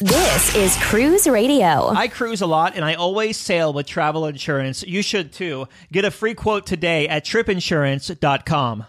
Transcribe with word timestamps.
This 0.00 0.54
is 0.54 0.76
Cruise 0.76 1.26
Radio. 1.26 1.88
I 1.88 2.06
cruise 2.06 2.40
a 2.40 2.46
lot 2.46 2.76
and 2.76 2.84
I 2.84 2.94
always 2.94 3.36
sail 3.36 3.72
with 3.72 3.88
travel 3.88 4.26
insurance. 4.26 4.84
You 4.86 5.02
should 5.02 5.32
too. 5.32 5.66
Get 5.90 6.04
a 6.04 6.12
free 6.12 6.34
quote 6.34 6.66
today 6.66 7.08
at 7.08 7.24
tripinsurance.com. 7.24 8.84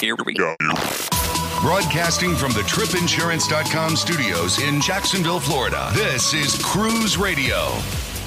Here 0.00 0.16
we 0.24 0.32
go. 0.32 0.56
Broadcasting 1.60 2.34
from 2.34 2.52
the 2.52 2.62
tripinsurance.com 2.62 3.96
studios 3.96 4.58
in 4.62 4.80
Jacksonville, 4.80 5.40
Florida. 5.40 5.90
This 5.92 6.32
is 6.32 6.62
Cruise 6.64 7.18
Radio. 7.18 7.72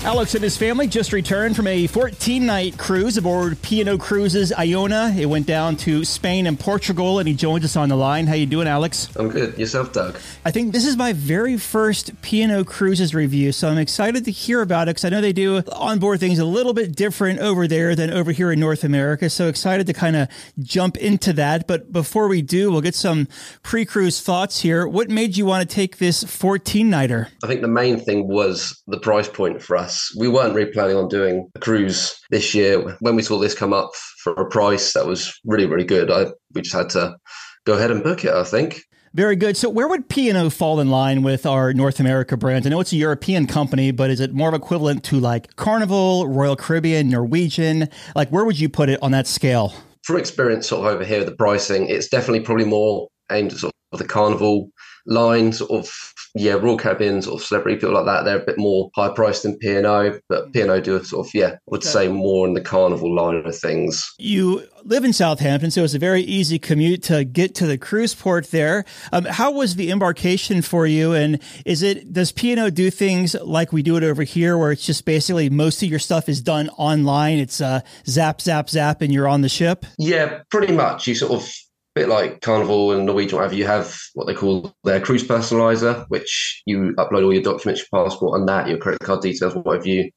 Alex 0.03 0.33
and 0.33 0.41
his 0.41 0.55
family 0.55 0.87
just 0.87 1.11
returned 1.11 1.57
from 1.57 1.67
a 1.67 1.85
14 1.85 2.45
night 2.45 2.77
cruise 2.77 3.17
aboard 3.17 3.61
P&O 3.61 3.97
Cruises 3.97 4.53
Iona. 4.53 5.13
It 5.15 5.25
went 5.25 5.45
down 5.45 5.75
to 5.77 6.05
Spain 6.05 6.47
and 6.47 6.57
Portugal, 6.57 7.19
and 7.19 7.27
he 7.27 7.33
joins 7.33 7.65
us 7.65 7.75
on 7.75 7.89
the 7.89 7.97
line. 7.97 8.25
How 8.25 8.35
you 8.35 8.45
doing, 8.45 8.65
Alex? 8.65 9.13
I'm 9.17 9.27
good. 9.27 9.57
Yourself, 9.57 9.91
Doug? 9.91 10.17
I 10.45 10.51
think 10.51 10.71
this 10.71 10.85
is 10.85 10.95
my 10.95 11.11
very 11.11 11.57
first 11.57 12.19
P&O 12.21 12.63
Cruises 12.63 13.13
review, 13.13 13.51
so 13.51 13.67
I'm 13.67 13.77
excited 13.77 14.23
to 14.23 14.31
hear 14.31 14.61
about 14.61 14.87
it 14.87 14.91
because 14.91 15.03
I 15.03 15.09
know 15.09 15.19
they 15.19 15.33
do 15.33 15.63
onboard 15.73 16.21
things 16.21 16.39
a 16.39 16.45
little 16.45 16.73
bit 16.73 16.95
different 16.95 17.39
over 17.39 17.67
there 17.67 17.93
than 17.93 18.09
over 18.09 18.31
here 18.31 18.53
in 18.53 18.59
North 18.61 18.85
America. 18.85 19.29
So 19.29 19.49
excited 19.49 19.85
to 19.87 19.93
kind 19.93 20.15
of 20.15 20.29
jump 20.59 20.95
into 20.95 21.33
that. 21.33 21.67
But 21.67 21.91
before 21.91 22.29
we 22.29 22.41
do, 22.41 22.71
we'll 22.71 22.79
get 22.79 22.95
some 22.95 23.27
pre-cruise 23.63 24.21
thoughts 24.21 24.61
here. 24.61 24.87
What 24.87 25.09
made 25.09 25.35
you 25.35 25.45
want 25.45 25.69
to 25.69 25.75
take 25.75 25.97
this 25.97 26.23
14 26.23 26.89
nighter? 26.89 27.27
I 27.43 27.47
think 27.47 27.59
the 27.59 27.67
main 27.67 27.99
thing 27.99 28.29
was 28.29 28.81
the 28.87 28.97
price 28.97 29.27
point 29.27 29.61
for 29.61 29.75
us 29.75 29.88
us. 29.89 30.15
We 30.15 30.27
weren't 30.27 30.53
really 30.53 30.71
planning 30.71 30.95
on 30.95 31.07
doing 31.07 31.49
a 31.55 31.59
cruise 31.59 32.19
this 32.29 32.53
year. 32.53 32.95
When 32.99 33.15
we 33.15 33.23
saw 33.23 33.39
this 33.39 33.55
come 33.55 33.73
up 33.73 33.91
for 34.23 34.33
a 34.33 34.47
price 34.47 34.93
that 34.93 35.07
was 35.07 35.37
really, 35.45 35.65
really 35.65 35.85
good, 35.85 36.11
I, 36.11 36.27
we 36.53 36.61
just 36.61 36.75
had 36.75 36.89
to 36.91 37.17
go 37.65 37.73
ahead 37.73 37.91
and 37.91 38.03
book 38.03 38.23
it, 38.23 38.33
I 38.33 38.43
think. 38.43 38.81
Very 39.15 39.35
good. 39.35 39.57
So, 39.57 39.69
where 39.69 39.87
would 39.87 40.07
P&O 40.07 40.51
fall 40.51 40.79
in 40.79 40.91
line 40.91 41.23
with 41.23 41.47
our 41.47 41.73
North 41.73 41.99
America 41.99 42.37
brands? 42.37 42.67
I 42.67 42.69
know 42.69 42.79
it's 42.79 42.93
a 42.93 42.97
European 42.97 43.47
company, 43.47 43.89
but 43.89 44.11
is 44.11 44.19
it 44.19 44.33
more 44.33 44.49
of 44.49 44.53
equivalent 44.53 45.03
to 45.05 45.19
like 45.19 45.55
Carnival, 45.55 46.27
Royal 46.27 46.55
Caribbean, 46.55 47.09
Norwegian? 47.09 47.89
Like, 48.15 48.29
where 48.29 48.45
would 48.45 48.59
you 48.59 48.69
put 48.69 48.87
it 48.87 49.01
on 49.01 49.09
that 49.11 49.25
scale? 49.25 49.73
From 50.03 50.17
experience, 50.17 50.67
sort 50.67 50.85
of 50.85 50.93
over 50.93 51.03
here, 51.03 51.23
the 51.23 51.35
pricing, 51.35 51.87
it's 51.89 52.07
definitely 52.07 52.41
probably 52.41 52.65
more 52.65 53.07
aimed 53.31 53.51
at 53.51 53.57
sort 53.57 53.73
of 53.91 53.97
the 53.97 54.05
Carnival 54.05 54.69
line, 55.07 55.53
sort 55.53 55.71
of 55.71 55.91
yeah, 56.39 56.53
Royal 56.53 56.77
Caribbean 56.77 57.21
sort 57.21 57.41
of 57.41 57.45
celebrity 57.45 57.77
people 57.77 57.93
like 57.93 58.05
that. 58.05 58.23
They're 58.23 58.41
a 58.41 58.45
bit 58.45 58.57
more 58.57 58.89
high 58.95 59.09
priced 59.09 59.43
than 59.43 59.57
P 59.57 59.75
and 59.75 59.85
O, 59.85 60.17
but 60.29 60.53
P 60.53 60.61
and 60.61 60.71
O 60.71 60.79
do 60.79 60.95
a 60.95 61.03
sort 61.03 61.27
of 61.27 61.33
yeah, 61.33 61.57
would 61.67 61.81
okay. 61.81 61.89
say 61.89 62.07
more 62.07 62.47
in 62.47 62.53
the 62.53 62.61
carnival 62.61 63.13
line 63.13 63.35
of 63.35 63.57
things. 63.57 64.13
You 64.17 64.65
live 64.85 65.03
in 65.03 65.11
Southampton, 65.11 65.69
so 65.69 65.83
it's 65.83 65.93
a 65.93 65.99
very 65.99 66.21
easy 66.21 66.57
commute 66.57 67.03
to 67.03 67.25
get 67.25 67.55
to 67.55 67.67
the 67.67 67.77
cruise 67.77 68.15
port 68.15 68.51
there. 68.51 68.85
Um, 69.11 69.25
how 69.25 69.51
was 69.51 69.75
the 69.75 69.91
embarkation 69.91 70.61
for 70.61 70.87
you? 70.87 71.11
And 71.11 71.39
is 71.65 71.81
it 71.81 72.13
does 72.13 72.31
P 72.31 72.51
and 72.51 72.59
O 72.61 72.69
do 72.69 72.89
things 72.89 73.35
like 73.35 73.73
we 73.73 73.83
do 73.83 73.97
it 73.97 74.03
over 74.03 74.23
here, 74.23 74.57
where 74.57 74.71
it's 74.71 74.85
just 74.85 75.03
basically 75.03 75.49
most 75.49 75.83
of 75.83 75.89
your 75.89 75.99
stuff 75.99 76.29
is 76.29 76.41
done 76.41 76.69
online? 76.77 77.39
It's 77.39 77.59
uh, 77.59 77.81
zap, 78.07 78.39
zap, 78.39 78.69
zap, 78.69 79.01
and 79.01 79.13
you're 79.13 79.27
on 79.27 79.41
the 79.41 79.49
ship. 79.49 79.85
Yeah, 79.97 80.43
pretty 80.49 80.71
much. 80.71 81.05
You 81.05 81.15
sort 81.15 81.33
of 81.33 81.53
bit 81.99 82.09
like 82.09 82.41
Carnival 82.41 82.93
and 82.93 83.05
Norwegian, 83.05 83.37
whatever, 83.37 83.55
you 83.55 83.65
have 83.65 83.99
what 84.13 84.25
they 84.25 84.33
call 84.33 84.73
their 84.85 85.01
cruise 85.01 85.27
personalizer, 85.27 86.05
which 86.07 86.61
you 86.65 86.93
upload 86.97 87.25
all 87.25 87.33
your 87.33 87.43
documents, 87.43 87.81
your 87.81 88.03
passport, 88.03 88.39
and 88.39 88.47
that, 88.47 88.69
your 88.69 88.77
credit 88.77 89.01
card 89.01 89.21
details, 89.21 89.53
whatever 89.55 89.87
you 89.87 90.09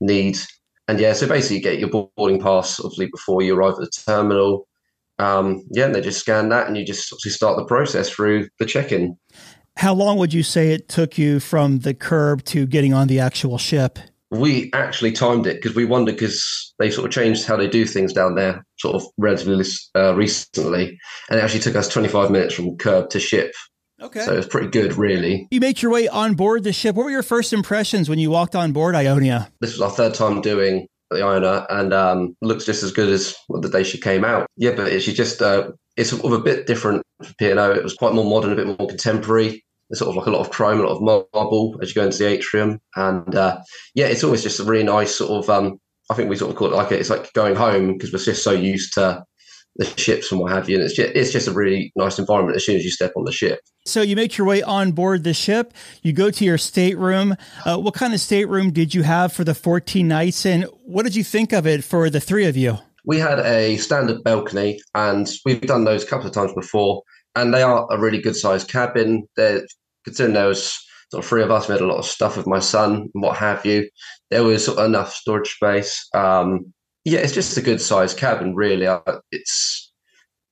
need. 0.00 0.36
And 0.88 0.98
yeah, 0.98 1.12
so 1.12 1.28
basically, 1.28 1.58
you 1.58 1.62
get 1.62 1.78
your 1.78 1.88
boarding 1.88 2.40
pass 2.40 2.80
obviously 2.80 3.06
before 3.06 3.42
you 3.42 3.54
arrive 3.54 3.74
at 3.74 3.78
the 3.80 3.90
terminal. 4.06 4.66
Um, 5.20 5.64
yeah, 5.70 5.84
and 5.84 5.94
they 5.94 6.00
just 6.00 6.18
scan 6.18 6.48
that, 6.48 6.66
and 6.66 6.76
you 6.76 6.84
just 6.84 7.12
obviously 7.12 7.30
start 7.30 7.56
the 7.56 7.64
process 7.64 8.10
through 8.10 8.48
the 8.58 8.66
check-in. 8.66 9.16
How 9.76 9.94
long 9.94 10.18
would 10.18 10.34
you 10.34 10.42
say 10.42 10.72
it 10.72 10.88
took 10.88 11.16
you 11.16 11.38
from 11.38 11.80
the 11.80 11.94
curb 11.94 12.42
to 12.46 12.66
getting 12.66 12.92
on 12.92 13.06
the 13.06 13.20
actual 13.20 13.56
ship? 13.56 14.00
We 14.30 14.70
actually 14.72 15.12
timed 15.12 15.46
it 15.46 15.56
because 15.56 15.74
we 15.74 15.84
wondered 15.84 16.14
because 16.14 16.72
they 16.78 16.90
sort 16.90 17.06
of 17.06 17.12
changed 17.12 17.46
how 17.46 17.56
they 17.56 17.68
do 17.68 17.84
things 17.84 18.12
down 18.12 18.34
there 18.34 18.64
sort 18.78 18.94
of 18.94 19.04
relatively 19.18 19.64
uh, 19.96 20.14
recently 20.14 20.98
and 21.28 21.38
it 21.38 21.42
actually 21.42 21.60
took 21.60 21.76
us 21.76 21.88
25 21.88 22.30
minutes 22.30 22.54
from 22.54 22.76
curb 22.76 23.10
to 23.10 23.18
ship 23.18 23.52
okay 24.00 24.20
so 24.20 24.32
it 24.32 24.36
was 24.36 24.46
pretty 24.46 24.68
good 24.68 24.94
really 24.94 25.48
you 25.50 25.60
make 25.60 25.82
your 25.82 25.90
way 25.90 26.08
on 26.08 26.34
board 26.34 26.62
the 26.64 26.72
ship 26.72 26.94
what 26.94 27.04
were 27.04 27.10
your 27.10 27.22
first 27.22 27.52
impressions 27.52 28.08
when 28.08 28.18
you 28.18 28.30
walked 28.30 28.54
on 28.54 28.72
board 28.72 28.94
ionia 28.94 29.50
this 29.60 29.72
was 29.72 29.80
our 29.80 29.90
third 29.90 30.14
time 30.14 30.40
doing 30.40 30.86
the 31.10 31.22
Iona 31.22 31.66
and 31.70 31.92
um, 31.92 32.36
looks 32.40 32.64
just 32.64 32.82
as 32.82 32.92
good 32.92 33.08
as 33.08 33.34
the 33.48 33.68
day 33.68 33.82
she 33.82 33.98
came 33.98 34.24
out. 34.24 34.46
Yeah, 34.56 34.72
but 34.76 35.02
she 35.02 35.12
just 35.12 35.42
uh, 35.42 35.72
it's 35.96 36.10
sort 36.10 36.24
of 36.24 36.32
a 36.32 36.38
bit 36.38 36.66
different 36.66 37.02
for 37.22 37.34
P&O. 37.34 37.72
It 37.72 37.82
was 37.82 37.94
quite 37.94 38.14
more 38.14 38.24
modern, 38.24 38.52
a 38.52 38.56
bit 38.56 38.66
more 38.66 38.88
contemporary. 38.88 39.64
There's 39.90 39.98
sort 39.98 40.10
of 40.10 40.16
like 40.16 40.26
a 40.26 40.30
lot 40.30 40.40
of 40.40 40.50
chrome, 40.50 40.78
a 40.78 40.84
lot 40.84 40.96
of 40.96 41.28
marble 41.34 41.76
as 41.82 41.88
you 41.88 41.94
go 41.96 42.04
into 42.04 42.18
the 42.18 42.28
atrium, 42.28 42.80
and 42.94 43.34
uh, 43.34 43.60
yeah, 43.94 44.06
it's 44.06 44.22
always 44.22 44.42
just 44.42 44.60
a 44.60 44.64
really 44.64 44.84
nice 44.84 45.16
sort 45.16 45.44
of. 45.44 45.50
Um, 45.50 45.80
I 46.10 46.14
think 46.14 46.30
we 46.30 46.36
sort 46.36 46.50
of 46.50 46.56
call 46.56 46.72
it 46.72 46.76
like 46.76 46.92
it's 46.92 47.10
like 47.10 47.32
going 47.32 47.56
home 47.56 47.92
because 47.92 48.12
we're 48.12 48.18
just 48.18 48.44
so 48.44 48.52
used 48.52 48.94
to 48.94 49.24
the 49.76 49.84
ships 49.96 50.30
and 50.30 50.40
what 50.40 50.52
have 50.52 50.68
you, 50.68 50.76
and 50.76 50.84
it's 50.84 50.94
just, 50.94 51.10
it's 51.14 51.32
just 51.32 51.48
a 51.48 51.52
really 51.52 51.92
nice 51.96 52.20
environment 52.20 52.56
as 52.56 52.64
soon 52.64 52.76
as 52.76 52.84
you 52.84 52.90
step 52.90 53.12
on 53.16 53.24
the 53.24 53.32
ship. 53.32 53.60
So 53.84 54.00
you 54.00 54.14
make 54.14 54.38
your 54.38 54.46
way 54.46 54.62
on 54.62 54.92
board 54.92 55.24
the 55.24 55.34
ship. 55.34 55.74
You 56.02 56.12
go 56.12 56.30
to 56.30 56.44
your 56.44 56.58
stateroom. 56.58 57.36
Uh, 57.64 57.78
what 57.78 57.94
kind 57.94 58.14
of 58.14 58.20
stateroom 58.20 58.70
did 58.70 58.94
you 58.94 59.02
have 59.02 59.32
for 59.32 59.42
the 59.42 59.54
14 59.54 60.06
nights, 60.06 60.46
and 60.46 60.66
what 60.84 61.02
did 61.02 61.16
you 61.16 61.24
think 61.24 61.52
of 61.52 61.66
it 61.66 61.82
for 61.82 62.08
the 62.10 62.20
three 62.20 62.46
of 62.46 62.56
you? 62.56 62.78
We 63.04 63.18
had 63.18 63.40
a 63.40 63.76
standard 63.78 64.22
balcony, 64.22 64.80
and 64.94 65.28
we've 65.44 65.60
done 65.62 65.84
those 65.84 66.04
a 66.04 66.06
couple 66.06 66.28
of 66.28 66.32
times 66.32 66.52
before 66.52 67.02
and 67.36 67.54
they 67.54 67.62
are 67.62 67.86
a 67.90 67.98
really 67.98 68.20
good 68.20 68.36
sized 68.36 68.68
cabin. 68.68 69.26
They're 69.36 69.66
considering 70.04 70.34
there 70.34 70.48
was 70.48 70.78
sort 71.10 71.24
of 71.24 71.28
three 71.28 71.42
of 71.42 71.50
us, 71.50 71.68
we 71.68 71.72
had 71.72 71.80
a 71.80 71.86
lot 71.86 71.98
of 71.98 72.06
stuff 72.06 72.36
with 72.36 72.46
my 72.46 72.58
son 72.58 73.08
and 73.14 73.22
what 73.22 73.36
have 73.36 73.64
you. 73.66 73.88
There 74.30 74.44
was 74.44 74.64
sort 74.64 74.78
of 74.78 74.86
enough 74.86 75.12
storage 75.12 75.54
space. 75.54 76.08
Um, 76.14 76.72
yeah, 77.04 77.20
it's 77.20 77.32
just 77.32 77.56
a 77.56 77.62
good 77.62 77.80
sized 77.80 78.18
cabin, 78.18 78.54
really. 78.54 78.86
It's 79.32 79.92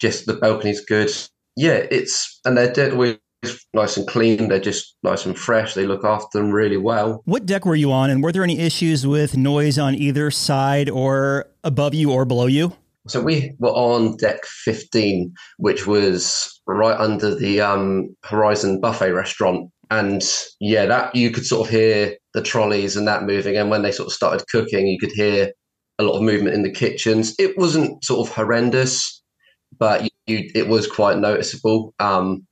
just 0.00 0.26
the 0.26 0.34
balcony's 0.34 0.84
good. 0.84 1.10
Yeah, 1.56 1.86
it's 1.90 2.40
and 2.44 2.56
they're 2.56 2.72
dead 2.72 2.92
always 2.92 3.18
nice 3.74 3.96
and 3.96 4.06
clean. 4.08 4.48
They're 4.48 4.60
just 4.60 4.96
nice 5.02 5.26
and 5.26 5.38
fresh. 5.38 5.74
They 5.74 5.86
look 5.86 6.04
after 6.04 6.38
them 6.38 6.50
really 6.50 6.76
well. 6.76 7.22
What 7.24 7.46
deck 7.46 7.64
were 7.64 7.74
you 7.74 7.92
on, 7.92 8.10
and 8.10 8.22
were 8.22 8.32
there 8.32 8.44
any 8.44 8.58
issues 8.58 9.06
with 9.06 9.36
noise 9.36 9.78
on 9.78 9.94
either 9.94 10.30
side 10.30 10.88
or 10.88 11.46
above 11.62 11.94
you 11.94 12.10
or 12.10 12.24
below 12.24 12.46
you? 12.46 12.74
So 13.08 13.22
we 13.22 13.52
were 13.58 13.70
on 13.70 14.16
deck 14.16 14.44
15, 14.44 15.32
which 15.56 15.86
was 15.86 16.60
right 16.66 16.98
under 16.98 17.34
the 17.34 17.60
um, 17.60 18.14
Horizon 18.24 18.80
Buffet 18.80 19.12
restaurant. 19.12 19.70
And 19.90 20.22
yeah, 20.60 20.84
that 20.86 21.14
you 21.14 21.30
could 21.30 21.46
sort 21.46 21.66
of 21.66 21.74
hear 21.74 22.16
the 22.34 22.42
trolleys 22.42 22.96
and 22.96 23.08
that 23.08 23.24
moving. 23.24 23.56
And 23.56 23.70
when 23.70 23.82
they 23.82 23.92
sort 23.92 24.08
of 24.08 24.12
started 24.12 24.46
cooking, 24.50 24.86
you 24.86 24.98
could 24.98 25.12
hear 25.12 25.52
a 25.98 26.04
lot 26.04 26.16
of 26.16 26.22
movement 26.22 26.54
in 26.54 26.62
the 26.62 26.70
kitchens. 26.70 27.34
It 27.38 27.56
wasn't 27.56 28.04
sort 28.04 28.28
of 28.28 28.34
horrendous, 28.34 29.22
but 29.78 30.02
you, 30.02 30.10
you, 30.26 30.50
it 30.54 30.68
was 30.68 30.86
quite 30.86 31.18
noticeable. 31.18 31.94
Um, 31.98 32.46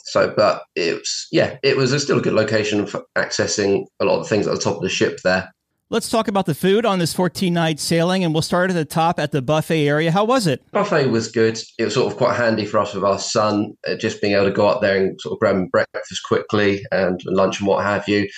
so, 0.00 0.32
but 0.36 0.62
it 0.76 0.94
was, 0.94 1.26
yeah, 1.32 1.56
it 1.62 1.76
was 1.76 1.92
a 1.92 1.98
still 1.98 2.18
a 2.18 2.22
good 2.22 2.34
location 2.34 2.86
for 2.86 3.02
accessing 3.16 3.86
a 3.98 4.04
lot 4.04 4.20
of 4.20 4.28
things 4.28 4.46
at 4.46 4.54
the 4.54 4.60
top 4.60 4.76
of 4.76 4.82
the 4.82 4.88
ship 4.88 5.18
there. 5.24 5.50
Let's 5.88 6.10
talk 6.10 6.26
about 6.26 6.46
the 6.46 6.54
food 6.54 6.84
on 6.84 6.98
this 6.98 7.14
14 7.14 7.54
night 7.54 7.78
sailing, 7.78 8.24
and 8.24 8.34
we'll 8.34 8.42
start 8.42 8.70
at 8.70 8.72
the 8.72 8.84
top 8.84 9.20
at 9.20 9.30
the 9.30 9.40
buffet 9.40 9.86
area. 9.86 10.10
How 10.10 10.24
was 10.24 10.48
it? 10.48 10.60
Buffet 10.72 11.06
was 11.06 11.28
good. 11.30 11.60
It 11.78 11.84
was 11.84 11.94
sort 11.94 12.10
of 12.12 12.18
quite 12.18 12.34
handy 12.34 12.64
for 12.64 12.78
us 12.78 12.92
with 12.92 13.04
our 13.04 13.20
son, 13.20 13.72
uh, 13.86 13.94
just 13.94 14.20
being 14.20 14.32
able 14.32 14.46
to 14.46 14.50
go 14.50 14.66
up 14.66 14.80
there 14.80 14.96
and 14.96 15.20
sort 15.20 15.34
of 15.34 15.38
grab 15.38 15.70
breakfast 15.70 16.22
quickly 16.26 16.84
and 16.90 17.20
lunch 17.26 17.60
and 17.60 17.68
what 17.68 17.84
have 17.84 18.08
you. 18.08 18.28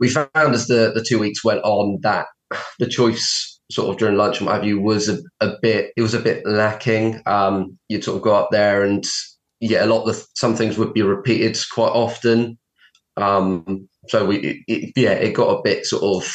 We 0.00 0.08
found 0.08 0.28
as 0.34 0.66
the, 0.66 0.90
the 0.96 1.04
two 1.08 1.20
weeks 1.20 1.44
went 1.44 1.60
on 1.62 2.00
that 2.02 2.26
the 2.80 2.88
choice 2.88 3.60
sort 3.70 3.88
of 3.88 3.98
during 3.98 4.16
lunch 4.16 4.38
and 4.38 4.46
what 4.46 4.56
have 4.56 4.64
you 4.64 4.80
was 4.80 5.08
a, 5.08 5.18
a 5.40 5.52
bit 5.62 5.92
it 5.96 6.02
was 6.02 6.14
a 6.14 6.18
bit 6.18 6.44
lacking. 6.44 7.22
Um, 7.26 7.78
you'd 7.88 8.02
sort 8.02 8.16
of 8.16 8.22
go 8.22 8.34
up 8.34 8.48
there 8.50 8.82
and 8.82 9.06
yeah, 9.60 9.84
a 9.84 9.86
lot 9.86 10.02
of 10.02 10.06
the, 10.16 10.26
some 10.34 10.56
things 10.56 10.76
would 10.76 10.92
be 10.92 11.02
repeated 11.02 11.56
quite 11.72 11.90
often. 11.90 12.58
Um, 13.16 13.88
so 14.08 14.26
we 14.26 14.64
it, 14.66 14.92
yeah, 14.96 15.12
it 15.12 15.34
got 15.34 15.56
a 15.56 15.62
bit 15.62 15.86
sort 15.86 16.02
of 16.02 16.32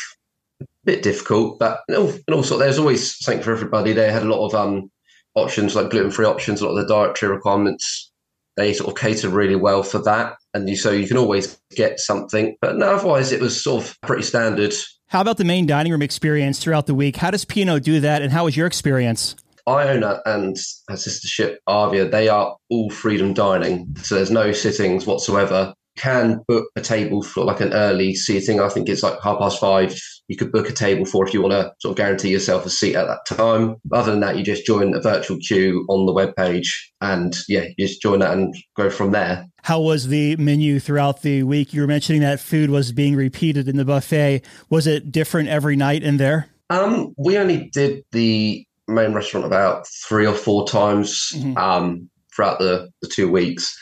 bit 0.85 1.03
difficult, 1.03 1.59
but 1.59 1.81
and 1.87 2.21
also 2.31 2.57
there's 2.57 2.79
always 2.79 3.17
something 3.23 3.43
for 3.43 3.51
everybody. 3.51 3.93
They 3.93 4.11
had 4.11 4.23
a 4.23 4.33
lot 4.33 4.45
of 4.45 4.55
um, 4.55 4.91
options 5.35 5.75
like 5.75 5.89
gluten 5.89 6.11
free 6.11 6.25
options, 6.25 6.61
a 6.61 6.67
lot 6.67 6.77
of 6.77 6.87
the 6.87 6.93
dietary 6.93 7.33
requirements. 7.33 8.11
They 8.57 8.73
sort 8.73 8.89
of 8.89 8.99
cater 8.99 9.29
really 9.29 9.55
well 9.55 9.81
for 9.83 9.99
that, 9.99 10.35
and 10.53 10.67
you, 10.69 10.75
so 10.75 10.91
you 10.91 11.07
can 11.07 11.17
always 11.17 11.59
get 11.75 11.99
something. 11.99 12.57
But 12.61 12.77
no, 12.77 12.95
otherwise, 12.95 13.31
it 13.31 13.39
was 13.39 13.61
sort 13.61 13.83
of 13.83 13.97
pretty 14.01 14.23
standard. 14.23 14.73
How 15.07 15.21
about 15.21 15.37
the 15.37 15.45
main 15.45 15.65
dining 15.65 15.91
room 15.91 16.01
experience 16.01 16.59
throughout 16.59 16.87
the 16.87 16.95
week? 16.95 17.17
How 17.17 17.31
does 17.31 17.45
P&O 17.45 17.79
do 17.79 17.99
that, 18.01 18.21
and 18.21 18.31
how 18.31 18.45
was 18.45 18.57
your 18.57 18.67
experience? 18.67 19.35
Iona 19.67 20.21
and 20.25 20.57
her 20.89 20.97
sister 20.97 21.27
ship 21.27 21.59
Arvia, 21.69 22.09
they 22.09 22.27
are 22.27 22.57
all 22.69 22.89
freedom 22.89 23.33
dining, 23.33 23.95
so 24.01 24.15
there's 24.15 24.31
no 24.31 24.51
sittings 24.51 25.05
whatsoever. 25.05 25.73
Can 25.97 26.41
book 26.47 26.69
a 26.75 26.81
table 26.81 27.21
for 27.21 27.43
like 27.43 27.59
an 27.59 27.73
early 27.73 28.15
seating. 28.15 28.59
I 28.59 28.69
think 28.69 28.89
it's 28.89 29.03
like 29.03 29.21
half 29.21 29.39
past 29.39 29.59
five. 29.59 29.99
You 30.27 30.37
could 30.37 30.51
book 30.51 30.69
a 30.69 30.73
table 30.73 31.05
for 31.05 31.27
if 31.27 31.33
you 31.33 31.41
want 31.41 31.53
to 31.53 31.73
sort 31.79 31.91
of 31.91 31.97
guarantee 31.97 32.29
yourself 32.29 32.65
a 32.65 32.69
seat 32.69 32.95
at 32.95 33.05
that 33.07 33.25
time. 33.25 33.75
Other 33.91 34.11
than 34.11 34.21
that, 34.21 34.37
you 34.37 34.43
just 34.43 34.65
join 34.65 34.93
a 34.95 35.01
virtual 35.01 35.37
queue 35.37 35.85
on 35.89 36.05
the 36.05 36.13
web 36.13 36.35
page, 36.35 36.91
and 37.01 37.35
yeah, 37.47 37.65
you 37.77 37.87
just 37.87 38.01
join 38.01 38.19
that 38.19 38.33
and 38.33 38.55
go 38.75 38.89
from 38.89 39.11
there. 39.11 39.45
How 39.63 39.79
was 39.79 40.07
the 40.07 40.35
menu 40.37 40.79
throughout 40.79 41.21
the 41.21 41.43
week? 41.43 41.73
You 41.73 41.81
were 41.81 41.87
mentioning 41.87 42.21
that 42.21 42.39
food 42.39 42.69
was 42.69 42.91
being 42.91 43.15
repeated 43.15 43.67
in 43.67 43.77
the 43.77 43.85
buffet. 43.85 44.43
Was 44.69 44.87
it 44.87 45.11
different 45.11 45.49
every 45.49 45.75
night 45.75 46.03
in 46.03 46.17
there? 46.17 46.47
Um, 46.69 47.13
we 47.17 47.37
only 47.37 47.69
did 47.73 48.03
the 48.11 48.65
main 48.87 49.13
restaurant 49.13 49.45
about 49.45 49.87
three 49.87 50.25
or 50.25 50.33
four 50.33 50.67
times 50.67 51.31
mm-hmm. 51.35 51.57
um, 51.57 52.09
throughout 52.33 52.59
the, 52.59 52.89
the 53.01 53.07
two 53.07 53.29
weeks. 53.29 53.77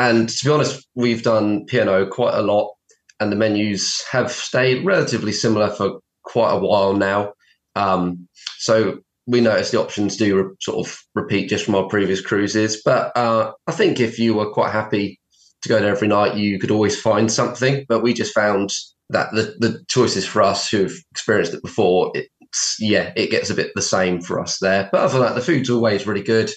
And 0.00 0.30
to 0.30 0.44
be 0.46 0.50
honest, 0.50 0.88
we've 0.94 1.22
done 1.22 1.66
P&O 1.66 2.06
quite 2.06 2.34
a 2.34 2.40
lot, 2.40 2.72
and 3.20 3.30
the 3.30 3.36
menus 3.36 4.02
have 4.10 4.32
stayed 4.32 4.82
relatively 4.82 5.30
similar 5.30 5.68
for 5.68 6.00
quite 6.22 6.52
a 6.52 6.58
while 6.58 6.94
now. 6.94 7.34
Um, 7.76 8.26
so 8.56 9.00
we 9.26 9.42
noticed 9.42 9.72
the 9.72 9.80
options 9.80 10.16
do 10.16 10.42
re- 10.42 10.54
sort 10.62 10.86
of 10.86 10.98
repeat 11.14 11.50
just 11.50 11.66
from 11.66 11.74
our 11.74 11.86
previous 11.86 12.22
cruises. 12.22 12.80
But 12.82 13.14
uh, 13.14 13.52
I 13.66 13.72
think 13.72 14.00
if 14.00 14.18
you 14.18 14.32
were 14.32 14.50
quite 14.50 14.72
happy 14.72 15.20
to 15.60 15.68
go 15.68 15.78
there 15.78 15.92
every 15.92 16.08
night, 16.08 16.34
you 16.34 16.58
could 16.58 16.70
always 16.70 16.98
find 16.98 17.30
something. 17.30 17.84
But 17.86 18.02
we 18.02 18.14
just 18.14 18.32
found 18.32 18.72
that 19.10 19.32
the, 19.32 19.54
the 19.58 19.84
choices 19.88 20.24
for 20.24 20.40
us 20.40 20.70
who've 20.70 20.98
experienced 21.10 21.52
it 21.52 21.62
before, 21.62 22.10
it's, 22.14 22.76
yeah, 22.80 23.12
it 23.16 23.30
gets 23.30 23.50
a 23.50 23.54
bit 23.54 23.72
the 23.74 23.82
same 23.82 24.22
for 24.22 24.40
us 24.40 24.60
there. 24.60 24.88
But 24.90 25.02
other 25.02 25.18
than 25.18 25.28
that, 25.28 25.34
the 25.34 25.42
food's 25.42 25.68
always 25.68 26.06
really 26.06 26.22
good 26.22 26.50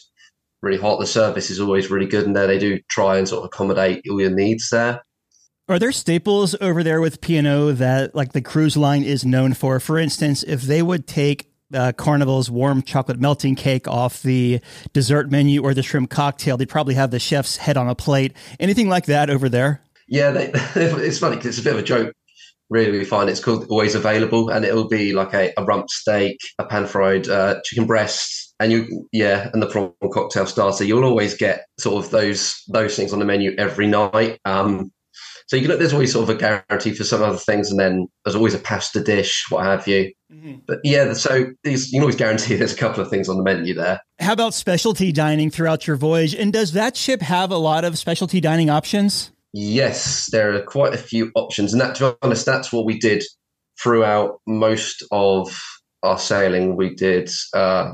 really 0.64 0.80
hot. 0.80 1.00
The 1.00 1.06
service 1.06 1.50
is 1.50 1.60
always 1.60 1.92
really 1.92 2.08
good, 2.08 2.26
and 2.26 2.36
there 2.36 2.48
they 2.48 2.58
do 2.58 2.80
try 2.90 3.18
and 3.18 3.28
sort 3.28 3.40
of 3.40 3.46
accommodate 3.46 4.04
all 4.10 4.20
your 4.20 4.32
needs 4.32 4.70
there. 4.70 5.04
Are 5.70 5.80
there 5.80 5.92
staples 5.92 6.56
over 6.60 6.84
there 6.84 7.00
with 7.00 7.22
P&O 7.22 7.72
that 7.74 8.16
like 8.16 8.34
the 8.34 8.42
cruise 8.42 8.76
line 8.76 9.04
is 9.04 9.24
known 9.24 9.54
for? 9.54 9.80
For 9.80 9.98
instance, 9.98 10.44
if 10.44 10.64
they 10.64 10.82
would 10.82 11.08
take 11.08 11.54
uh, 11.74 11.92
Carnival's 11.94 12.52
warm 12.52 12.82
chocolate 12.82 13.20
melting 13.20 13.56
cake 13.56 13.88
off 13.88 14.22
the 14.22 14.60
dessert 14.92 15.32
menu 15.32 15.64
or 15.64 15.74
the 15.74 15.84
shrimp 15.84 16.10
cocktail, 16.10 16.58
they'd 16.58 16.70
probably 16.70 16.96
have 16.96 17.12
the 17.12 17.20
chef's 17.20 17.58
head 17.58 17.78
on 17.78 17.88
a 17.88 17.96
plate. 17.96 18.34
Anything 18.60 18.90
like 18.90 19.06
that 19.06 19.30
over 19.30 19.50
there? 19.50 19.82
Yeah, 20.08 20.32
they, 20.32 20.52
it's 20.76 21.20
funny 21.20 21.38
because 21.38 21.58
it's 21.58 21.60
a 21.60 21.64
bit 21.64 21.74
of 21.74 21.80
a 21.80 21.84
joke. 21.84 22.14
Really, 22.70 22.98
we 22.98 23.06
find 23.06 23.30
it's 23.30 23.44
called 23.44 23.68
always 23.70 23.96
available, 23.96 24.50
and 24.50 24.66
it'll 24.66 24.88
be 24.88 25.14
like 25.14 25.34
a, 25.34 25.54
a 25.58 25.64
rump 25.64 25.90
steak, 25.90 26.38
a 26.60 26.66
pan 26.66 26.88
fried 26.88 27.28
uh, 27.28 27.62
chicken 27.64 27.86
breast, 27.86 28.53
and 28.64 28.72
you 28.72 29.08
yeah 29.12 29.50
and 29.54 29.62
the 29.62 29.68
prawn 29.68 29.94
cocktail 30.12 30.46
starter 30.46 30.84
you'll 30.84 31.04
always 31.04 31.36
get 31.36 31.66
sort 31.78 32.04
of 32.04 32.12
those 32.12 32.64
those 32.70 32.96
things 32.96 33.14
on 33.14 33.20
the 33.20 33.26
menu 33.26 33.54
every 33.58 33.88
night. 33.88 34.40
Um 34.46 34.92
so 35.48 35.58
you 35.58 35.64
can 35.64 35.72
look 35.72 35.80
there's 35.80 35.94
always 35.94 36.14
sort 36.14 36.30
of 36.30 36.36
a 36.36 36.40
guarantee 36.40 36.94
for 36.94 37.04
some 37.04 37.22
other 37.22 37.38
things 37.38 37.70
and 37.70 37.80
then 37.80 38.08
there's 38.24 38.36
always 38.36 38.54
a 38.54 38.60
pasta 38.60 39.02
dish 39.02 39.46
what 39.50 39.66
have 39.66 39.88
you. 39.88 40.12
Mm-hmm. 40.32 40.60
but 40.66 40.80
yeah 40.84 41.14
so 41.14 41.46
these 41.64 41.92
you 41.92 41.98
can 41.98 42.04
always 42.04 42.16
guarantee 42.16 42.56
there's 42.58 42.74
a 42.74 42.78
couple 42.78 43.04
of 43.04 43.10
things 43.10 43.28
on 43.30 43.38
the 43.38 43.44
menu 43.44 43.74
there. 43.74 44.00
How 44.20 44.34
about 44.34 44.54
specialty 44.54 45.12
dining 45.12 45.52
throughout 45.52 45.86
your 45.86 45.98
voyage? 45.98 46.34
And 46.34 46.54
does 46.54 46.72
that 46.72 46.96
ship 46.96 47.22
have 47.22 47.52
a 47.52 47.58
lot 47.58 47.84
of 47.84 47.98
specialty 47.98 48.40
dining 48.40 48.70
options? 48.70 49.32
Yes 49.52 50.30
there 50.32 50.56
are 50.56 50.62
quite 50.62 50.94
a 50.94 50.98
few 50.98 51.32
options. 51.36 51.74
And 51.74 51.82
that 51.82 51.96
to 51.96 52.12
be 52.12 52.18
honest 52.22 52.46
that's 52.46 52.72
what 52.72 52.86
we 52.86 52.98
did 52.98 53.24
throughout 53.82 54.40
most 54.48 55.04
of 55.12 55.60
our 56.04 56.20
sailing. 56.20 56.76
We 56.76 56.94
did 56.94 57.30
uh, 57.54 57.94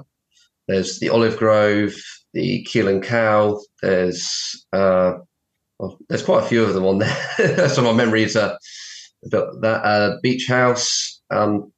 there's 0.69 0.99
the 0.99 1.09
Olive 1.09 1.35
Grove, 1.35 1.95
the 2.33 2.63
Keel 2.63 2.87
and 2.87 3.03
Cow. 3.03 3.59
There's 3.81 4.65
uh, 4.71 5.13
well, 5.79 5.97
there's 6.07 6.23
quite 6.23 6.43
a 6.43 6.47
few 6.47 6.63
of 6.63 6.73
them 6.73 6.85
on 6.85 6.99
there. 6.99 7.69
so 7.69 7.81
my 7.81 7.91
memories 7.91 8.35
are 8.35 8.57
about 9.25 9.61
that 9.61 9.83
uh, 9.83 10.17
Beach 10.21 10.45
House, 10.47 11.21
um, 11.31 11.73